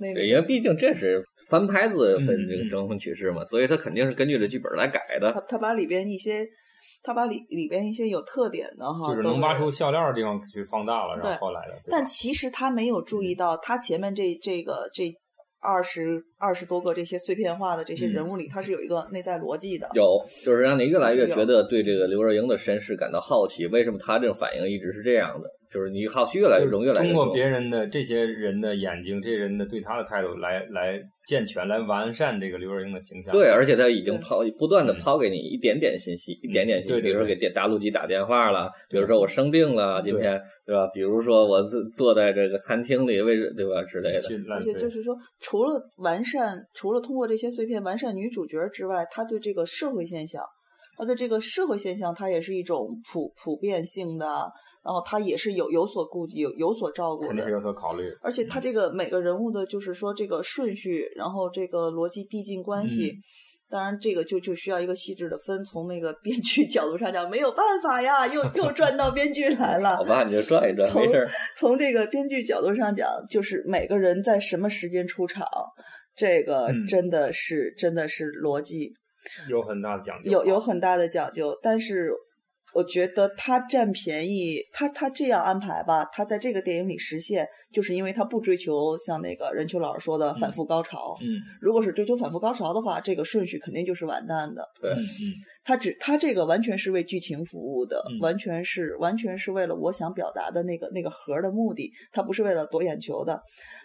[0.00, 5.32] 那个因为毕竟这是翻拍子分这个征婚启事嘛，所以他肯定是根据这剧本来改的。
[5.32, 6.46] 他他把里边一些，
[7.02, 11.74] 他把里里边一些有特点的哈，就是能挖出笑料的地方去放大了，然后后来的。
[11.88, 15.12] 但其实他没有注意到，他前面这这个这。
[15.64, 19.88] 二十二十多个这些碎片化的这些人物里，它是有一个内在逻辑的。
[19.94, 25.48] 有，就是让你越来越觉得对这个刘若英的身世感到好奇，为什么她这种反应一直是这样的？
[25.74, 31.02] 就是你好奇越来越容，越来越通过别人的这些人的眼睛，这些人的对他的态度来来。
[31.26, 33.32] 健全来完善这个刘若英的形象。
[33.32, 37.00] 对，而且他已经抛不断的抛给你一点点信息，一点点信息。
[37.00, 40.86] 比如说给电大陆机打电话了，比如说我生病了，今天对吧？
[40.92, 44.28] 比如说我坐坐在这个餐厅里，为对吧之类的。
[44.50, 50.42] 而且就是说，除了完善，除了通过这些碎片完善女主角之外，他对这个社会现象，
[50.98, 54.26] 他的这个社会现象，它也是一种普普遍性的。
[54.84, 58.02] 然后他也是有有所顾忌，有有所照顾的，肯定是有所考虑。
[58.20, 63.14] 而且他这个每个人物的，就是说这个顺序，然后这个逻辑递进关系，
[63.70, 65.64] 当然这个就就需要一个细致的分。
[65.64, 69.96] 从那个编剧角度上讲，没有办法呀，又又转到编剧来了。
[69.96, 71.26] 好吧，你就转一转，没事。
[71.56, 75.46] 从这个编剧角度上讲，就是每个人在什么时间出场，
[76.14, 78.92] 这个真的是真的是逻辑
[79.48, 82.12] 有很大的讲究，有有很大的讲究，但是。
[82.74, 91.16] 我觉得他占便宜，他他这样安排吧，他在这个电影里实现，就是因为他不追求像那个任秋老师说的反复高潮。
[91.20, 94.68] 嗯，如果是追求反复高潮的话，这个顺序肯定就是完蛋的。
[94.80, 94.98] 对，嗯。
[95.64, 103.40] 他只他这个完全是为剧情服务的，完全是完全是为了我想表达的那个那个核的目的，他不是为了夺眼球的。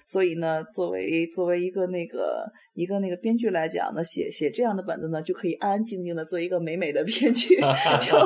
[0.06, 7.58] 所以呢，作为作为一个那个一个那个编剧来讲呢，写写这样的本子呢，就可以安安静静的做一个美美的编剧，
[8.02, 8.18] 就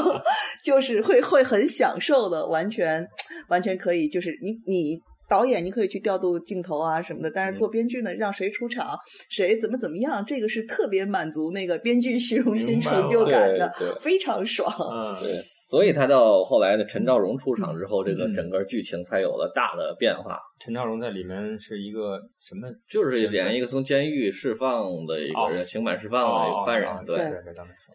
[0.63, 3.08] 就是会会很享受的，完全
[3.50, 5.02] 完全可以，就是你你。
[5.34, 8.96] 导演，你可以去调度镜头啊什么的，但是做编剧呢，让谁出场，
[9.32, 14.72] 谁怎么怎么样，这个是特别满足那个编剧虚荣心、成就感的，非常爽。
[14.91, 15.41] 嗯，对。
[15.65, 20.38] 所以他到后来呢，陈兆荣出场之后，这个整个剧情才有了大的变化。
[20.60, 22.67] 陈兆荣在里面是一个什么？
[22.88, 27.06] 就是演一个从监狱释放的一个人，刑满释放的一个犯人。
[27.08, 27.54] 对对对。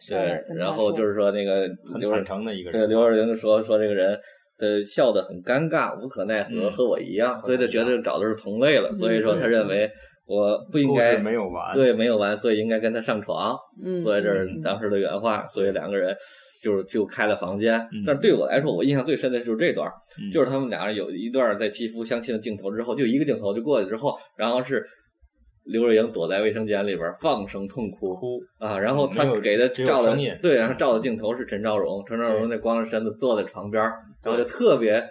[0.09, 2.81] 对，然后就是说那个很坦诚的一个人。
[2.81, 4.19] 对，刘若英就说说这个人。
[4.59, 9.91] 的笑得很尴尬，无可奈何，和我一样，所以他觉得找的是同类了，所以说他认为
[10.27, 13.57] 我不应该没有完，对，没有完，所以应该跟他上床。
[13.83, 16.15] 嗯，所以这是当时的原话，所以两个人
[16.63, 17.81] 就是就开了房间。
[18.07, 19.91] 但对我来说，我印象最深的就是这段，
[20.33, 24.85] 就是他们俩有一段在肌肤相亲的镜头之后，就一个镜头就过去之后，然后是。
[25.69, 28.79] 刘若英躲在卫生间里边放声痛哭，哭啊！
[28.79, 33.83] 然后他给他照的对，然后照的镜头是陈昭荣，陈昭荣那光着身子坐在床边，
[34.23, 35.05] 然后就特别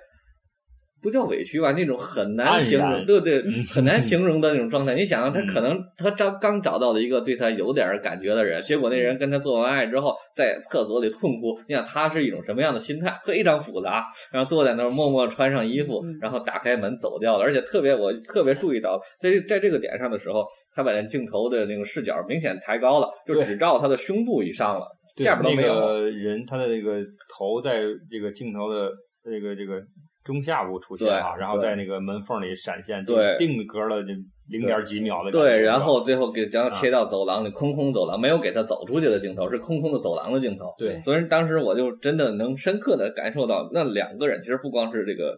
[1.08, 3.42] 不叫委屈吧，那种很难形容，对对，
[3.72, 4.94] 很难形容的那种状态。
[4.94, 11.58] 你想想，他可能他找刚找到了一个对他有点感觉的人，结果那人跟他做完爱之后，在厕所里痛哭。
[11.66, 13.18] 你想他是一种什么样的心态？
[13.24, 14.06] 非常复杂。
[14.34, 17.44] 然后坐在那儿默默穿上衣服，然后打开门走掉了。
[17.46, 20.46] 而且特别，我特别注意到，在这在这个点上的时候，
[20.76, 24.86] 他把镜头的那个视角明显抬高了，就只照他的胸部以上了，
[25.16, 25.74] 对下边都没有。
[25.74, 27.02] 那个人，他的那个
[27.34, 28.92] 头在这个镜头的
[29.24, 29.82] 这个这个
[30.28, 34.10] 中下部出现啊，对然后在那个门缝里闪现，对定格了这
[34.50, 40.74] 零点几秒的对，然后最后给啊将切到走廊里，空空走廊，没有给他走出去的镜头，是空空的走廊的镜头。
[40.78, 45.36] 对所以当时我就真的能深刻的感受到，那两个人其实不光是这个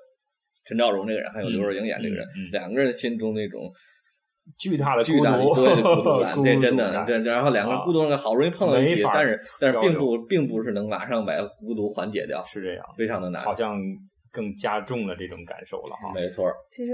[0.66, 3.72] 陈兆荣这个人，还有刘若英演这个人，嗯嗯嗯两个人心中那种
[4.58, 13.44] 巨大的巨大的孤独对孤独感， 孤这真的这，然后两个人啊孤独感好容易碰到一起但是但是并不并不是能马上把孤独缓解掉，是这样，非常的难。
[13.44, 13.80] 好像
[14.32, 16.12] 更加重了这种感受了哈。
[16.14, 16.94] 没错，其实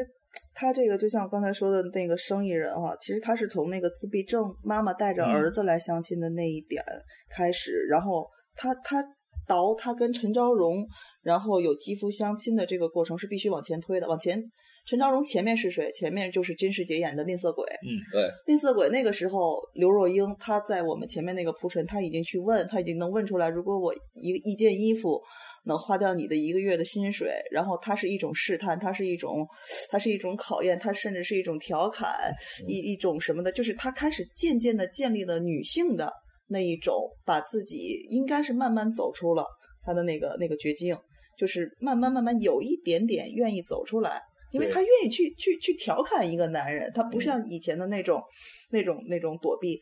[0.54, 6.84] 他这个就像我刚才说的那个生意人哈、其实他是从那个自闭症妈妈带着嗯儿子来相亲的那一点
[7.30, 9.04] 开始，然后他他
[9.48, 10.86] 倒他跟陈昭荣，
[11.22, 14.44] 然后有肌肤相亲的这个过程是必须往前推的，往前。
[14.88, 15.92] 陈昭荣前面是谁？
[15.92, 17.66] 前面就是金世杰演的吝啬鬼。
[17.82, 25.20] 嗯，对，吝啬鬼那个时候，刘若英她在我们前面那个铺陈，她已经去问，她已经能问出来，如果我一一件衣服
[25.66, 29.46] 能花掉你的一个月的薪水，然后它是一种试探，它是一种，
[29.90, 32.34] 它是一种考验，它甚至是一种调侃，
[32.68, 36.12] 一一种什么的，就是他开始渐渐的建立了女性的
[36.48, 39.46] 那一种，把自己应该是慢慢走出了
[39.84, 40.98] 他的那个那个绝境，
[41.38, 44.22] 就是慢慢慢慢有一点点愿意走出来。
[44.52, 48.24] 因为他愿意去去去调侃一个男人，他不像以前的那种、
[48.72, 49.78] 那种那种躲避。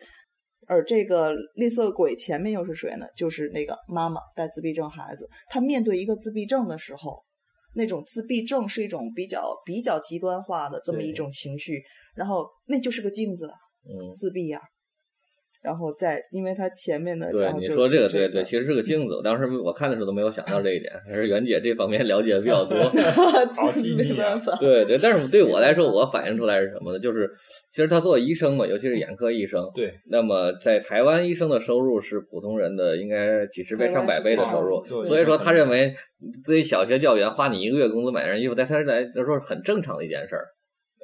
[0.67, 3.05] 而这个吝啬鬼前面又是谁呢？
[3.15, 7.23] 就是那个妈妈带自闭症孩子，她面对一个自闭症的时候，
[7.75, 11.81] 那种自闭症是一种比较比较极端化的这么一种情绪，
[12.15, 13.47] 然后那就是个镜子，
[13.85, 14.15] 嗯。
[14.15, 14.61] 自闭呀、
[15.63, 19.21] 然后再，因为他前面的，对你说这个，对对，其实是个镜子。
[19.23, 22.77] 当时我看的时候都没有想到这一点，还是袁姐这方面了解的比较多。
[23.55, 26.99] 好细没腻啊办法，对对，但是对我来说，我反映出来是什么呢？
[26.99, 27.31] 就是
[27.71, 35.93] 其实他作为医生嘛，尤其是眼科医生，对，那么在台湾医生的收入是普通人的应该几十倍、上百倍的收入，对所以说他认为
[36.43, 40.45] 作为小学教员花你一个月工资买件衣服，在他来来说是很正常的一件事儿。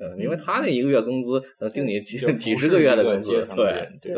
[0.01, 4.16] 嗯，因为他那一个月工资能顶你几几十个月的工资对对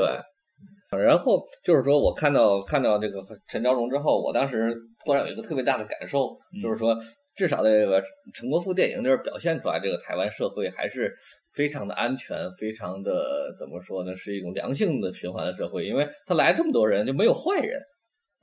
[0.98, 4.76] 然后就是说我看到看到这个陈昭荣之后，我当时
[5.06, 6.62] 突然有一个特别大的感受，嗯。
[6.62, 6.98] 就是说，
[7.34, 11.14] 至少在这个陈国富电影里边表现出来，这个台湾社会还是
[11.54, 17.82] 非常的安全，非常的怎么说呢，是一种良性的循环的社会，因为他来这么多人就没有坏人，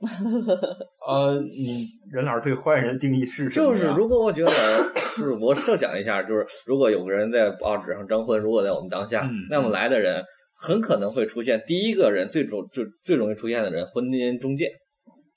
[1.07, 4.51] 呃，你任老师对坏人的定义是什么就是如果我觉得
[5.15, 9.45] 是我设想一下，就是如果有个人在报纸上征婚，如果在我们当下，嗯。
[9.51, 10.23] 那么来的人
[10.59, 14.69] 很可能会出现第一个人最主最最容易出现的人，婚姻中介，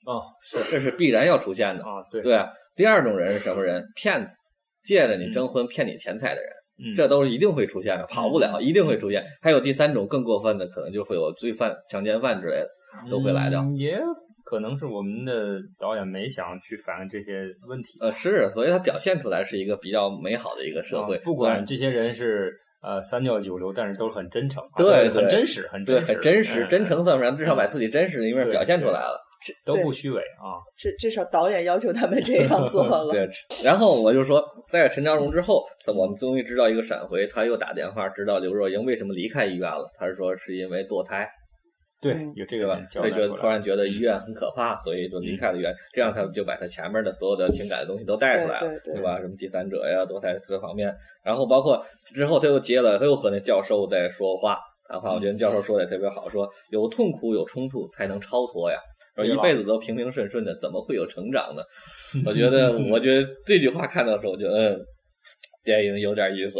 [0.05, 1.83] 哦，是这是必然要出现的。
[1.83, 3.81] 啊，对，对啊，第二种人是什么人？
[3.95, 4.35] 骗子，
[4.83, 6.49] 借着你征婚骗你钱财的人，
[6.83, 9.23] 嗯，这都是一定会出现的，跑不了，一定会出现。
[9.41, 12.67] 还有第三种更过分的，可能就会有罪犯、强奸犯之类的，
[13.09, 13.57] 都会来的。
[13.57, 13.97] 嗯也
[14.45, 17.97] 可能是我们的导演没想去反映这些问题。
[18.01, 22.51] 呃，是，所以他表现出来是一个比较美好的一个社会啊，不管这些人是
[22.83, 29.19] 呃三教九流，但是都是很真诚，啊对很真实，很对，实，很真实，嗯真诚算不上，至少把自己真实的一面表现出来了。
[29.65, 30.55] 都不虚伪啊。
[30.77, 33.05] 至至少导演要求他们这样做了。
[33.11, 33.29] 对，
[33.61, 39.91] 然后我就说，在陈昭荣之后，我们终于知道一个闪回，他又打电话知道刘若英为什么离开医院了。
[39.99, 41.29] 他是说是因为堕胎，
[42.03, 42.89] 对嗯，有这个吧个人？
[42.89, 45.73] 交他代出来觉得突然觉得医院很可怕，所以就离开了医院。
[45.93, 49.19] 这样他就把他前面的所有的情感的东西都带出来了，对吧？
[49.19, 50.93] 什么第三者呀、都在各方面，
[51.23, 51.83] 然后包括
[52.13, 55.13] 之后他又接了，他又和那教授在说话谈话。
[55.13, 58.77] 我觉得教授说的也特别好，说有痛苦有冲突才能超脱呀。
[59.15, 61.61] 说一辈子都平平顺顺的，怎么会有成长呢？
[62.25, 64.79] 我觉得， 我觉得这句话看到的时候，我觉得嗯
[65.63, 66.59] 电影有点意思。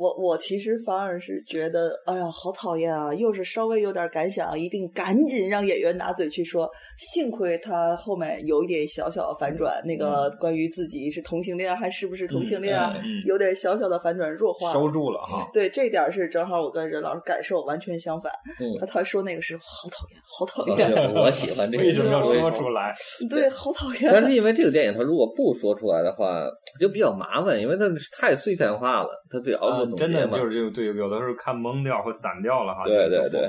[0.00, 3.12] 我我其实反而是觉得，哎呀，好讨厌啊！
[3.12, 6.66] 又是稍微有点感想，一定赶紧让演员拿嘴去说。
[6.96, 14.72] 幸亏他后面有一点小小的反转，那个关于自己是同性恋还是不是同性恋啊，嗯嗯有点小小的反转弱化。
[14.72, 15.46] 收住了哈。
[15.52, 18.32] 对，这点儿是正好我跟任老师感受完全相反。
[18.58, 22.94] 嗯他他说那个是好讨厌，好讨啊厌，就 我喜欢这个，为什么要说出来？
[23.28, 24.10] 对，好讨厌。
[24.10, 26.48] 但是因为这个电影，他如果不说出来的话，
[26.80, 27.84] 就比较麻烦，因为它
[28.18, 30.06] 太碎片化了，他对熬呃不总结。
[30.06, 32.84] 真的就是就对，有的时候看懵掉或散掉了哈。
[32.84, 33.48] 对对对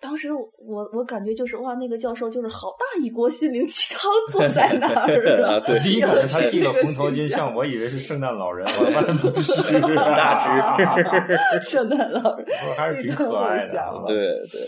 [0.00, 5.58] 当时我我感觉就是哇，那个教授就是好大一锅心灵鸡汤坐 在那儿啊！
[5.66, 9.52] 对，第一感觉他系个红头巾，像我以为是圣诞老人，我万不是
[9.96, 14.04] 大师 圣诞老人，还是挺可爱的。
[14.06, 14.16] 对
[14.52, 14.60] 对。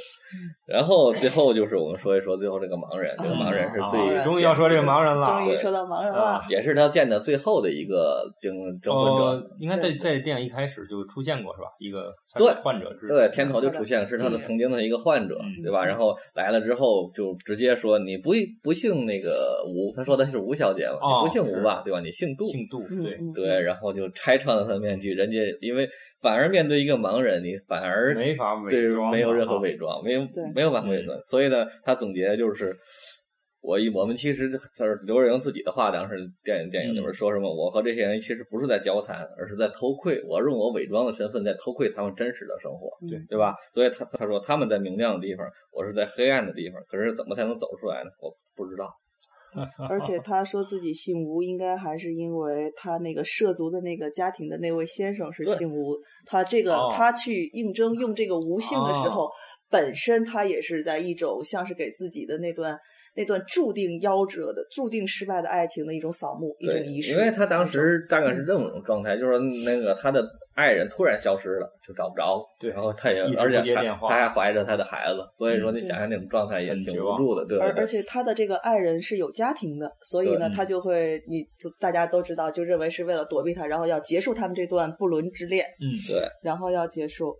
[0.66, 9.47] 然后最后就是我们说一说最后这个盲人，这个盲人是最终于要说这个盲人了，终于说到盲人了，也是他见的最后的一个征征婚者。
[9.59, 11.68] 应该在在电影一开始就出现过是吧？
[11.78, 15.85] 一个对患者，对片头就出现是他的曾经的一个患者，对吧？
[15.85, 18.30] 然后来了之后就直接说你不
[18.62, 21.82] 不姓那个吴，他说的是吴小姐嘛，你不姓吴吧？
[21.85, 22.01] 对吧？
[22.01, 25.89] 你姓杜，姓杜，对对，然后就拆穿了他的面具，人家因为。
[26.24, 31.14] 反而面对一个盲人，你反而没法伪装，没有任何伪装，没有没有办法伪装。
[31.28, 32.74] 所以呢，他总结就是，
[33.60, 43.54] 我我们其实就是刘若英自己的话，当时电影电影里面说什么，我和这些人其实不是在交谈，而是在偷窥，我用我伪装的身份在偷窥他们真实的生活，对对吧？
[43.74, 48.08] 所以他他说他们在明亮的地方，我是在黑暗的地方，可是怎么才能走出来呢？
[48.18, 48.90] 我不知道。
[49.88, 55.96] 而且他说自己姓吴，应该还是因为他那个涉足的那个家庭的那位先生是姓吴。
[56.26, 59.28] 他这个他去应征用这个吴姓的时候，
[59.70, 62.78] 本身他也是在一种像是给自己的那段
[63.14, 67.12] 那段注定夭折的、注定失败的爱情的一种扫墓、一种仪式。
[67.12, 70.24] 因为他当时大概是这么种状态，就是说那个他的。
[70.55, 72.46] 爱人突然消失了，就找不着了。
[72.61, 77.59] 对，然后他也，而且他他还怀着他的孩子，所以说你想想那种状态也挺无助的，对。
[77.59, 85.66] 而而且他的这个爱人是有家庭的，所以呢，他就会，你就大家都知道，就认为是为了躲避他，然后要结束他们这段不伦之恋。
[85.80, 86.28] 嗯，对。
[86.42, 87.36] 然后要结束，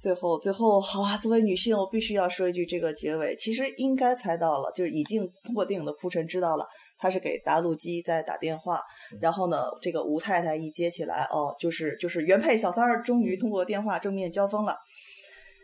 [0.00, 1.16] 最后最后好啊！
[1.18, 6.66] 作为女性，我必须要说一句，这个结尾其实应该猜到了，就是已经通过电影的铺陈知道了。
[6.98, 8.80] 他是给达鲁基在打电话，
[9.20, 14.76] 然后呢，这个吴太太一接起来，哦，就是就是原配小三儿终于通过电话正面交锋了，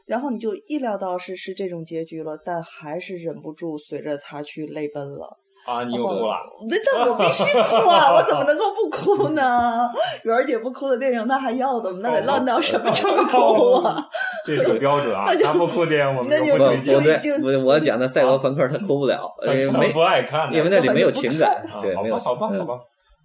[0.07, 5.39] 然后你就意料到是是这种结局了，但还是忍不住随着他去泪奔了。
[5.64, 5.84] 啊！
[5.84, 6.36] 你又哭了？
[6.68, 8.12] 那那我必须哭啊！
[8.14, 9.88] 我怎么能够不哭呢？
[10.24, 12.00] 媛儿姐不哭的电影，那还要的吗？
[12.02, 14.04] 那得烂到什么程度啊？
[14.44, 15.26] 这是个标准啊！
[15.42, 16.80] 他不哭电影，我们就不推
[17.18, 17.40] 荐。
[17.42, 21.62] 我我讲的赛博朋克，他哭不了，因为不爱看，因为那里没有情感。
[21.80, 22.16] 对，没有。
[22.16, 22.74] 好吧，好吧。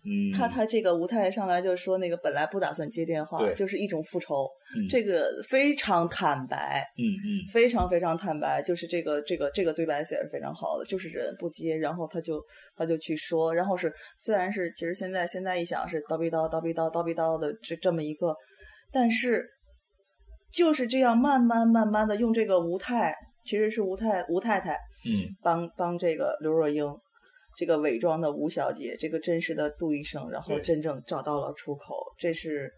[0.10, 4.50] 嗯，他他这个吴太太上来就说那个本来不打算接电话，就是一种复仇，
[4.90, 12.42] 这个非常坦白，嗯嗯，非常非常坦白，就是这个这个这个对白写是非常好的，就是人不接，然后他就
[12.78, 18.34] 他就去说，然后是虽然是其实现在现在一想是叨逼叨叨逼叨叨逼叨的这这么一个，
[18.94, 19.46] 但是
[20.54, 23.14] 就是这样慢慢慢慢的用这个吴太
[23.46, 24.72] 其实是吴太吴太太，
[25.06, 26.86] 嗯，帮帮这个刘若英。
[27.58, 32.72] 这个伪装的吴小姐，这个真实的杜医生，然后真正找到了出口，这是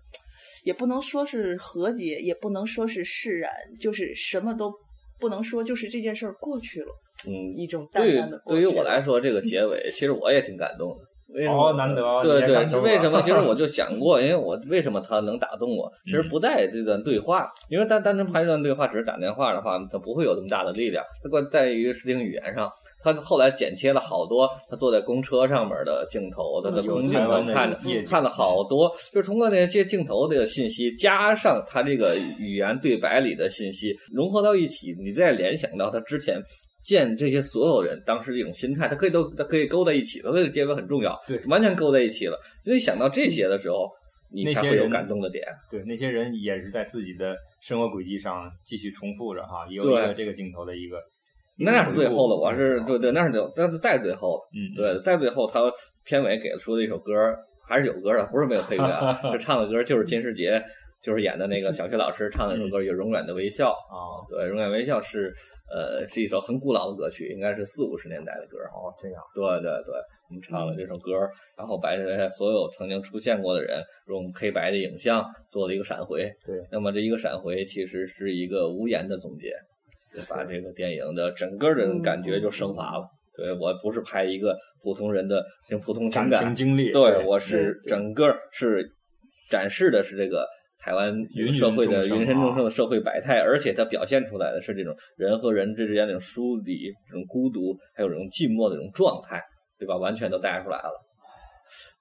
[0.63, 4.73] 也不能说是和解，也不能说是释然，就是什么都
[5.19, 6.87] 不能说，就是这件事儿过去了。
[7.27, 8.41] 嗯，一种淡淡的。
[8.47, 11.08] 对于我来说，这个 结尾其实我也挺感动的。
[11.33, 12.01] 为什么难得？
[12.23, 13.21] 对对，是 为什么？
[13.21, 15.91] 其实我就想过，因为我为什么他能打动我？
[16.03, 21.03] 其实不在这段对话，因为单单纯拍这段对话，只是打电话的话，他不会有这么大的力量。
[21.23, 22.67] 它关在于视听语言上，
[23.03, 36.41] 他后来剪切了好多他坐在公车上面的镜头，他的空镜头看着看了好多，就是通过那些镜头的信息，加上他这个语言对白里的信息融合到一起，你再联想到他之前。
[36.89, 42.35] 见这些所有人当时这种心态，他可以都他可以勾在一起的，这个结尾很重要，对，完全勾在一起了。
[42.65, 43.87] 所以想到这些的时候，
[44.33, 45.43] 你才会有感动的点。
[45.69, 50.97] 对，那些人也是在自己的生活轨迹上继续重复着哈，有一个这个镜头的一个。
[51.61, 55.59] 那是最后的，我是对对，那是最，那是再最后，嗯，对，再最后他
[56.05, 57.13] 片尾给出的一首歌，
[57.67, 60.63] 还是有歌的，不是没有配乐， 这唱的歌就是金世杰，
[61.01, 65.33] 就是演的那个小学老师唱的那首歌，有永远的微笑啊，对，永远微笑是。
[65.71, 68.57] 呃，是一首很古老的歌曲，应该是四五十年代的歌。
[68.73, 69.21] 哦，这样。
[69.35, 69.93] 对对对，
[70.27, 71.11] 我们唱了这首歌，
[71.55, 71.95] 然后把
[72.27, 76.23] 所有曾经出现过的人用黑白的影像做了一个闪回。
[76.43, 76.55] 对。
[76.71, 79.53] 那么这一个闪回其实是一个无言的总结，
[80.27, 83.07] 把这个电影的整个的感觉就升华了。
[83.37, 85.45] 对我不是拍一个普通人的
[85.85, 88.91] 普通情感经历，对我是整个是
[89.51, 90.47] 展示的是这个。
[90.79, 91.13] 台湾
[91.53, 99.41] 社会的云深众生的社会百态，而且它表现出来的是这种人和人之间那种疏离、这种孤独，还有这种寂寞的这种状态，
[99.77, 99.97] 对吧？
[99.97, 101.05] 完全都带出来了。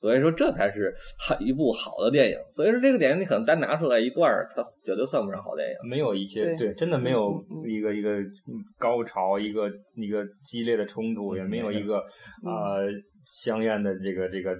[0.01, 0.95] 所以说，这才是
[1.41, 2.39] 一部好的电影。
[2.53, 5.91] 所以说，这个电影你可能单拿出来一段儿它绝对算不上好电影。
[5.91, 7.35] 没有一些对，真的没有
[7.67, 8.17] 一个一个
[8.79, 11.97] 高潮，一个一个激烈的冲突，也没有一个
[12.45, 12.89] 呃
[13.27, 14.57] 香艳的这个这个。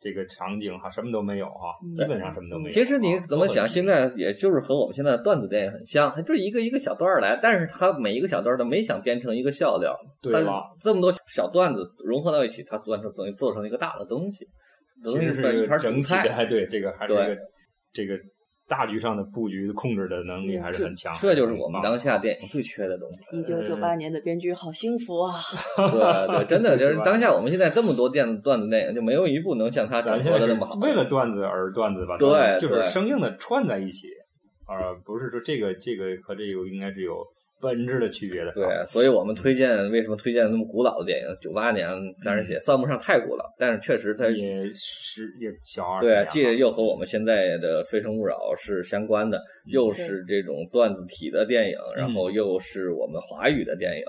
[0.00, 2.70] 这个场景哈，什么都没有哈，基本上什么都没有。
[2.70, 10.64] 其实你怎么想，现在也就是和我们现在的段子电影很像，它就是一个一个小段儿来，但是它每一个小段都没想编成一个笑料，对吧？
[10.80, 14.46] 这么多小段子融合到一起，它做成做做成一个大的东西，
[15.04, 17.36] 其实是一盘整体的，对这个还是一个
[17.92, 18.18] 这个。
[18.70, 23.20] 大局上的布局控制的能力还是很强，这就是我们当下电影最缺的东西。
[23.36, 25.34] 一九九八年的编剧好幸福啊！
[25.76, 30.76] 对对， 真的就是当下我们现在这么多电段子电影，就没有一部能像他传播的那么好。
[30.76, 34.06] 为了段子而段子吧，对，就是生硬的串在一起，
[34.66, 37.26] 而不是说这个这个和这个应该是有。
[37.60, 41.26] 本质的区别的，对，所以我们推荐为什么推荐那么古老的电影？
[41.40, 41.88] 九八年，
[42.24, 54.04] 当然也算不上太古老，但是确实它也是也小二对，既又和我们现在的《非诚勿扰》是相关的，又是这种段子体的电影，然后又是我们华语的电影，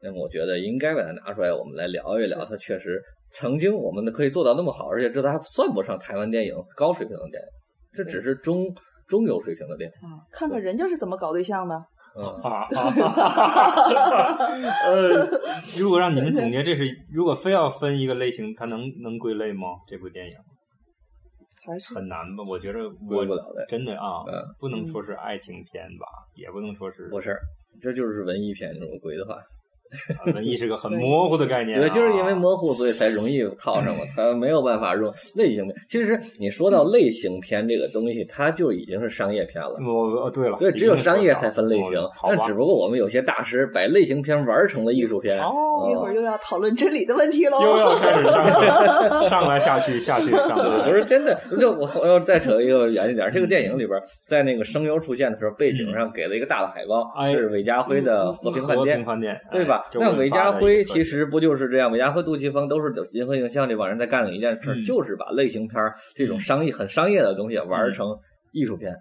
[0.00, 2.44] 那么我觉得应该把它拿出来，我们来聊一聊。
[2.44, 7.48] 它确实曾经我们可以做到那么好，而且这都还算不上台湾电影高水平的电影，
[7.96, 8.72] 这只是中
[9.08, 10.08] 中游水平的电影。
[10.08, 11.74] 啊，看看人家是怎么搞对象的。
[12.14, 12.66] 嗯，哈，
[14.86, 15.26] 呃，
[15.78, 19.68] 如果让你们总结，这是如果非要分一个类型，它能能归类吗？
[19.86, 20.36] 这部电影
[21.64, 22.44] 还是很难吧？
[22.46, 24.22] 我觉得归不了的，真的啊，
[24.58, 27.34] 不能说是爱情片吧，也不能说是，不是，
[27.80, 29.36] 这就是文艺片，如果归的话。
[30.34, 34.02] 文艺是个很模糊的概念，对，就是因为模糊，所以才容易套上嘛。
[34.16, 35.74] 它没有办法用类型片。
[35.88, 39.76] 其实你说到类型片这个东西，它就已经是商业片了。
[39.84, 41.92] 哦，对了，对，只有商业才分类型。
[42.24, 45.38] 那只不过我们有些大师把类型片玩成了艺术片。
[45.40, 47.60] 哦，一会儿又要讨论真理的问题喽。
[47.60, 50.88] 又要开始上 上来下去下去上来。
[50.88, 59.81] 不是真的，就我我要再扯一个远一点，这个电影里边，在那个声优出现的时候，背景上给了一个大的海报，这是韦家辉的《和平饭店》，对吧？
[59.94, 61.90] 那韦家辉其实不就是这样？
[61.90, 65.80] 韦家辉、杜琪峰都是银河映像这帮人在干的一件事，就是把类型片
[66.14, 68.16] 这种商业、很商业的东西玩成
[68.52, 68.92] 艺术片。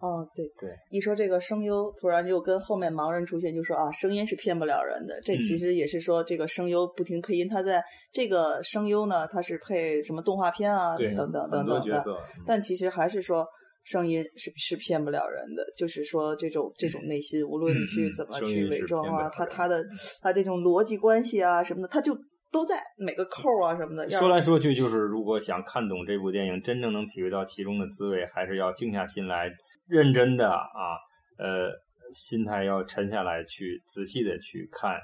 [0.00, 5.18] 哦，对对，一说这个声优，突然就跟后面盲人出现，就说啊，声音是骗不了人的。
[5.22, 12.04] 这其实也是说，这个声优不停配音，他在这个声优呢，他是配什么动画片啊，等等等等的。
[12.46, 13.46] 但其实还是说。
[13.86, 19.80] 声音是是骗不了人的，就是说这种这种内心，无论你去怎么去伪装啊，他他的
[20.20, 22.12] 他这种逻辑关系啊什么的，他就
[22.50, 24.10] 都在每个扣啊什么的。
[24.10, 29.48] 说来说去就是，如果想看懂这部电影，真正能体会到其中的滋味，还是要静下心来，
[29.86, 30.98] 认真的啊，
[31.38, 31.70] 呃，
[32.12, 34.98] 心态要沉下来，去仔细的去看，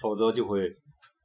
[0.00, 0.70] 否则就会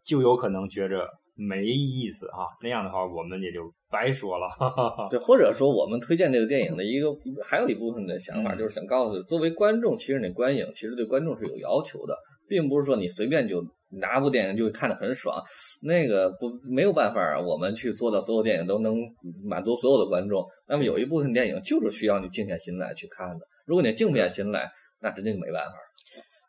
[0.04, 1.08] 就有可能觉着
[1.40, 2.46] 没意思啊。
[2.62, 3.62] 那样的话，我们也就。
[3.92, 4.48] 白说了，
[5.10, 7.08] 对，或者说我们推荐这个电影的一个
[7.44, 12.16] 还有一部分的想法，就是想告诉作为观众，其实你观影其实对观众是有要求的，
[12.48, 13.66] 并不是说你随便就
[14.00, 15.42] 拿部电影就看得很爽，
[15.82, 18.96] 那个不没有办法，我们去做到所有电影都能
[19.44, 20.46] 满足所有的观众。
[20.68, 24.70] 那么有一部分电影就是需要你静下心来去看的，如果你静不下心来，
[25.02, 25.74] 那真的没办法。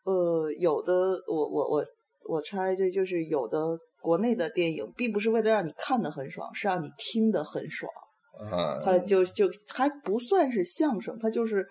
[0.03, 0.93] 呃，有的，
[1.27, 1.85] 我我我
[2.31, 3.57] 我猜这就是有的。
[4.03, 7.87] 国内的电影并不是为了让你看得很爽，是让你听得很爽。
[8.51, 11.63] 啊，他就就还不算是相声，他就是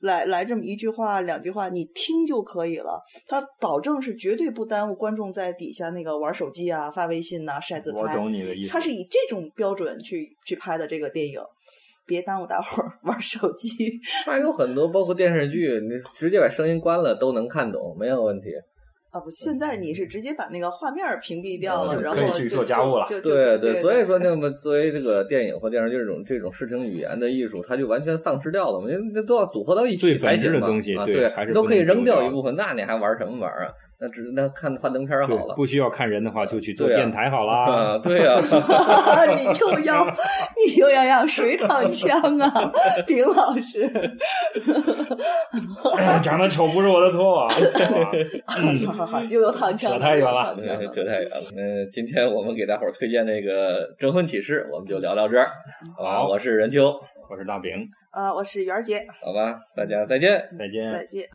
[0.00, 3.00] 来来这么一句话两句话，你听就可以了。
[3.28, 8.00] 他保证是绝对不耽误观众在底下那个玩手机啊、发微信呐、晒自拍。
[8.00, 8.68] 我懂你的意思。
[8.68, 11.40] 他是以这种标准去去拍的这个电影，
[12.04, 13.68] 别耽误大伙儿 玩手机。
[14.24, 18.48] 还有很多包括电视剧，你直接把声音关了都能看懂，没有问题。
[19.16, 23.06] 啊不，现在你是直接把那个画面屏蔽掉了，然后可以去做家务了。
[23.08, 28.88] 对对，所以说那么作为这个电影或电视剧这种这种视听语言的艺术，它就完全丧失掉了嘛？
[29.14, 30.66] 那都要组合到一起才行嘛？
[31.00, 33.72] 啊，对，还是都可以扔掉一部分，那你还玩什么玩啊？
[33.98, 37.98] 那只那看幻灯片好了，不需要看人的话，就去做电台好了。
[38.04, 38.38] 对 呀，
[39.34, 42.72] 你又要你又要让谁躺枪啊，
[43.06, 43.90] 饼老师？
[46.22, 47.54] 长得丑不是我的错啊！
[48.86, 50.66] 好好好，又有躺枪，扯太远了，扯
[51.04, 51.36] 太远了。
[51.56, 55.48] 嗯，今天我们给大伙儿推荐那个《征婚启事》，我们就聊到这儿。
[55.96, 56.94] 好，我是任秋，
[57.30, 59.06] 我是大饼，啊，我是媛儿姐。
[59.22, 61.26] 好吧，大家再见，再见，再见。